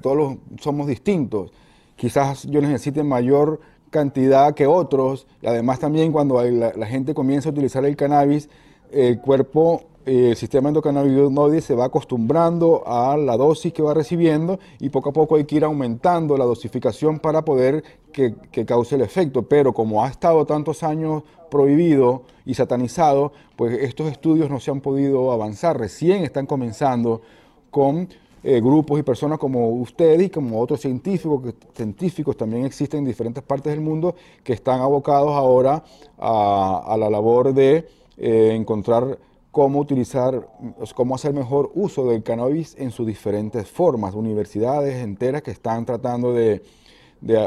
todos 0.00 0.36
somos 0.58 0.86
distintos. 0.86 1.52
Quizás 1.96 2.44
yo 2.44 2.62
necesite 2.62 3.04
mayor 3.04 3.60
cantidad 3.90 4.54
que 4.54 4.66
otros, 4.66 5.26
y 5.42 5.46
además 5.46 5.78
también 5.78 6.12
cuando 6.12 6.42
la 6.42 6.86
gente 6.86 7.14
comienza 7.14 7.50
a 7.50 7.52
utilizar 7.52 7.84
el 7.84 7.94
cannabis, 7.94 8.48
el 8.90 9.20
cuerpo 9.20 9.84
el 10.06 10.36
sistema 10.36 10.68
endocannabinoide 10.68 11.62
se 11.62 11.74
va 11.74 11.86
acostumbrando 11.86 12.82
a 12.86 13.16
la 13.16 13.36
dosis 13.36 13.72
que 13.72 13.82
va 13.82 13.94
recibiendo 13.94 14.58
y 14.78 14.90
poco 14.90 15.10
a 15.10 15.12
poco 15.12 15.36
hay 15.36 15.44
que 15.44 15.56
ir 15.56 15.64
aumentando 15.64 16.36
la 16.36 16.44
dosificación 16.44 17.18
para 17.18 17.44
poder 17.44 17.82
que, 18.12 18.34
cause 18.66 18.94
el 18.96 19.00
efecto. 19.00 19.42
Pero 19.42 19.72
como 19.72 20.04
ha 20.04 20.08
estado 20.08 20.44
tantos 20.44 20.82
años 20.82 21.22
prohibido 21.50 22.22
y 22.44 22.54
satanizado, 22.54 23.32
pues 23.56 23.78
estos 23.80 24.10
estudios 24.10 24.50
no 24.50 24.60
se 24.60 24.70
han 24.70 24.80
podido 24.80 25.32
avanzar. 25.32 25.78
Recién 25.78 26.22
están 26.22 26.44
comenzando 26.44 27.22
con 27.70 28.08
eh, 28.42 28.60
grupos 28.60 29.00
y 29.00 29.02
personas 29.02 29.38
como 29.38 29.70
ustedes 29.70 30.22
y 30.22 30.28
como 30.28 30.60
otros 30.60 30.80
científicos, 30.80 31.42
que, 31.42 31.54
científicos 31.74 32.36
también 32.36 32.66
existen 32.66 32.98
en 32.98 33.06
diferentes 33.06 33.42
partes 33.42 33.72
del 33.72 33.80
mundo, 33.80 34.14
que 34.42 34.52
están 34.52 34.82
abocados 34.82 35.30
ahora 35.30 35.82
a, 36.18 36.94
la 36.98 37.08
labor 37.08 37.54
de 37.54 37.88
eh, 38.18 38.52
encontrar 38.54 39.18
cómo 39.54 39.78
utilizar, 39.78 40.48
cómo 40.96 41.14
hacer 41.14 41.32
mejor 41.32 41.70
uso 41.76 42.04
del 42.08 42.24
cannabis 42.24 42.74
en 42.76 42.90
sus 42.90 43.06
diferentes 43.06 43.70
formas. 43.70 44.12
Universidades 44.16 44.96
enteras 44.96 45.42
que 45.42 45.52
están 45.52 45.86
tratando 45.86 46.32
de, 46.32 46.60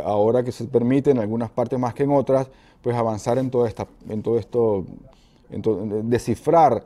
ahora 0.06 0.41
que 0.41 0.54
se 0.54 0.63
permite 0.63 1.12
en 1.12 1.20
algunas 1.20 1.50
partes 1.50 1.78
más 1.78 1.93
que 1.93 2.04
en 2.04 2.12
otras, 2.12 2.50
pues 2.82 2.96
avanzar 2.96 3.38
en 3.39 3.50
todo, 3.50 3.65
esta, 3.65 3.88
en 4.08 4.24
todo 4.24 4.39
esto, 4.39 4.86
en 5.50 6.10
descifrar 6.10 6.82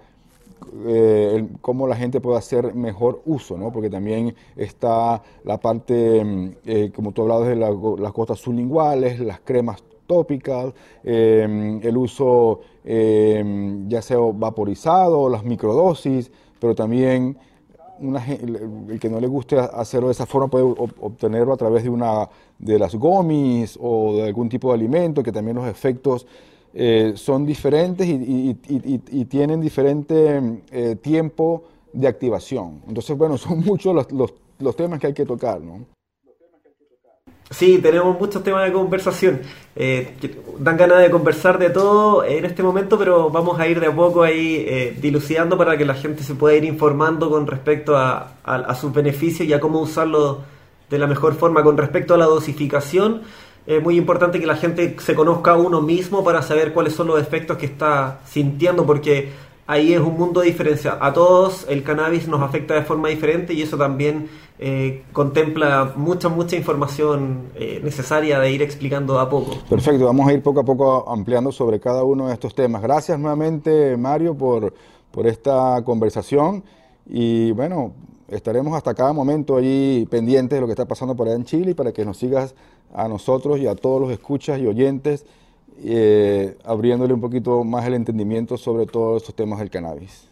eh, 0.88 1.48
cómo 1.62 1.88
la 1.88 1.96
gente 1.96 2.20
puede 2.20 2.40
hacer 2.40 2.74
mejor 2.74 3.22
uso, 3.26 3.60
¿no? 3.60 3.72
porque 3.72 3.92
también 3.92 4.34
está 4.56 5.22
la 5.44 5.60
parte, 5.60 6.26
mm, 6.26 6.52
eh, 6.66 6.92
como 6.96 7.12
tú 7.12 7.22
hablabas 7.22 7.48
de 7.48 7.58
las 7.58 8.12
gotas 8.12 8.40
sublinguales, 8.40 9.20
las 9.20 9.40
cremas 9.42 9.84
tópicas, 10.12 10.74
em, 11.04 11.80
el 11.82 11.96
uso 11.96 12.60
em, 12.84 13.88
ya 13.88 14.02
sea 14.02 14.18
vaporizado, 14.34 15.30
las 15.30 15.44
microdosis, 15.46 16.30
pero 16.60 16.76
también 16.76 17.38
el 18.90 19.00
que 19.00 19.10
no 19.10 19.20
le 19.20 19.28
guste 19.28 19.58
hacerlo 19.58 20.08
de 20.08 20.14
esa 20.14 20.26
forma 20.26 20.48
puede 20.50 20.66
obtenerlo 20.66 21.54
a 21.54 21.58
través 21.58 21.84
de 21.84 21.90
una 21.90 22.28
de 22.58 22.78
las 22.80 22.96
gomis 22.96 23.78
o 23.80 24.16
de 24.16 24.24
algún 24.24 24.50
tipo 24.50 24.70
de 24.70 24.74
alimento, 24.74 25.24
que 25.24 25.32
también 25.32 25.56
los 25.58 25.68
efectos 25.68 26.26
eh, 26.74 27.14
son 27.16 27.46
diferentes 27.46 28.08
y, 28.08 29.26
tienen 29.26 29.62
diferente 29.62 30.42
eh, 30.72 30.96
tiempo 30.96 31.64
de 31.94 32.08
activación. 32.08 32.82
Entonces, 32.88 33.16
bueno, 33.18 33.38
son 33.46 33.64
muchos 33.64 33.94
los, 33.96 34.12
los, 34.12 34.34
los 34.60 34.76
temas 34.76 35.00
que 35.00 35.08
hay 35.08 35.14
que 35.14 35.26
tocar, 35.26 35.62
¿no? 35.62 35.86
Sí, 37.52 37.80
tenemos 37.80 38.18
muchos 38.18 38.44
temas 38.44 38.64
de 38.66 38.72
conversación. 38.72 39.42
Eh, 39.76 40.16
dan 40.58 40.78
ganas 40.78 41.02
de 41.02 41.12
conversar 41.12 41.60
de 41.60 41.70
todo 41.70 42.24
en 42.24 42.46
este 42.46 42.64
momento, 42.64 42.98
pero 42.98 43.30
vamos 43.30 43.60
a 43.60 43.68
ir 43.68 43.82
de 43.82 43.88
a 43.88 43.96
poco 43.96 44.24
ahí 44.24 44.64
eh, 44.66 44.98
dilucidando 45.02 45.58
para 45.58 45.78
que 45.78 45.84
la 45.84 45.96
gente 45.96 46.24
se 46.24 46.34
pueda 46.34 46.56
ir 46.56 46.64
informando 46.64 47.30
con 47.30 47.46
respecto 47.46 47.98
a, 47.98 48.36
sus 48.80 48.94
beneficios 48.94 49.48
y 49.50 49.54
a 49.54 49.60
cómo 49.60 49.82
usarlo 49.82 50.44
de 50.90 50.98
la 50.98 51.08
mejor 51.08 51.36
forma. 51.36 51.62
Con 51.62 51.78
respecto 51.78 52.14
a 52.14 52.18
la 52.18 52.26
dosificación, 52.26 53.22
es 53.68 53.84
muy 53.84 53.98
importante 53.98 54.40
que 54.40 54.48
la 54.48 54.56
gente 54.56 54.96
se 55.00 55.14
conozca 55.14 55.52
a 55.52 55.56
uno 55.58 55.82
mismo 55.82 56.24
para 56.24 56.42
saber 56.42 56.72
cuáles 56.72 56.94
son 56.94 57.08
los 57.08 57.20
efectos 57.20 57.58
que 57.58 57.66
está 57.66 58.22
sintiendo, 58.26 58.86
porque 58.86 59.30
ahí 59.72 59.94
es 59.94 60.02
un 60.02 60.18
mundo 60.18 60.42
diferenciado. 60.42 61.02
A 61.02 61.14
todos 61.14 61.66
el 61.70 61.82
cannabis 61.82 62.28
nos 62.28 62.42
afecta 62.42 62.74
de 62.74 62.82
forma 62.82 63.08
diferente 63.08 63.54
y 63.54 63.62
eso 63.62 63.78
también 63.78 64.28
eh, 64.60 65.04
contempla 65.14 65.94
mucha, 65.96 66.28
mucha 66.28 66.58
información 66.58 67.52
eh, 67.56 67.80
necesaria 67.82 68.38
de 68.40 68.52
ir 68.52 68.62
explicando 68.62 69.18
a 69.18 69.30
poco. 69.30 69.56
Perfecto, 69.70 70.06
vamos 70.06 70.28
a 70.28 70.34
ir 70.34 70.44
poco 70.44 70.60
a 70.60 70.66
poco 70.66 71.10
ampliando 71.10 71.54
sobre 71.54 71.80
cada 71.80 72.04
uno 72.04 72.28
de 72.28 72.34
estos 72.34 72.54
temas. 72.54 72.82
Gracias 72.82 73.18
nuevamente, 73.18 73.96
Mario, 73.96 74.36
por, 74.36 74.74
por 75.10 75.26
esta 75.26 75.82
conversación 75.86 76.64
y 77.06 77.54
bueno, 77.54 77.94
estaremos 78.28 78.76
hasta 78.76 78.94
cada 78.94 79.14
momento 79.14 79.56
allí 79.56 80.06
pendientes 80.12 80.58
de 80.58 80.62
lo 80.62 80.68
que 80.68 80.74
está 80.74 80.86
pasando 80.86 81.16
por 81.16 81.28
allá 81.28 81.38
en 81.38 81.46
Chile 81.46 81.76
para 81.76 81.94
que 81.94 82.04
nos 82.04 82.18
sigas 82.18 82.56
a 82.94 83.08
nosotros 83.08 83.58
y 83.58 83.68
a 83.68 83.76
todos 83.76 84.02
los 84.02 84.12
escuchas 84.12 84.60
y 84.60 84.68
oyentes 84.68 85.26
eh, 85.84 86.58
abriéndole 86.64 87.14
un 87.14 87.22
poquito 87.22 87.64
más 87.64 87.86
el 87.86 87.94
entendimiento 87.96 88.58
sobre 88.58 88.86
todos 88.86 89.22
estos 89.22 89.36
temas 89.36 89.60
del 89.60 89.70
cannabis. 89.70 90.32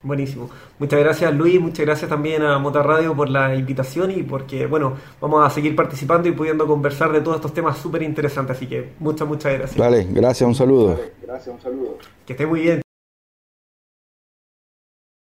Buenísimo. 0.00 0.48
Muchas 0.78 1.00
gracias 1.00 1.34
Luis, 1.34 1.60
muchas 1.60 1.84
gracias 1.84 2.08
también 2.08 2.42
a 2.42 2.56
Mota 2.60 2.84
Radio 2.84 3.16
por 3.16 3.28
la 3.28 3.56
invitación 3.56 4.12
y 4.12 4.22
porque, 4.22 4.66
bueno, 4.66 4.94
vamos 5.20 5.44
a 5.44 5.50
seguir 5.50 5.74
participando 5.74 6.28
y 6.28 6.32
pudiendo 6.32 6.68
conversar 6.68 7.10
de 7.10 7.20
todos 7.20 7.38
estos 7.38 7.52
temas 7.52 7.78
súper 7.78 8.02
interesantes. 8.02 8.56
Así 8.56 8.68
que 8.68 8.92
muchas, 9.00 9.26
muchas 9.26 9.54
gracias. 9.54 9.76
Vale, 9.76 10.06
gracias, 10.08 10.46
un 10.46 10.54
saludo. 10.54 11.00
gracias, 11.20 11.52
un 11.52 11.60
saludo. 11.60 11.98
Que 12.24 12.34
esté 12.34 12.46
muy 12.46 12.60
bien. 12.60 12.87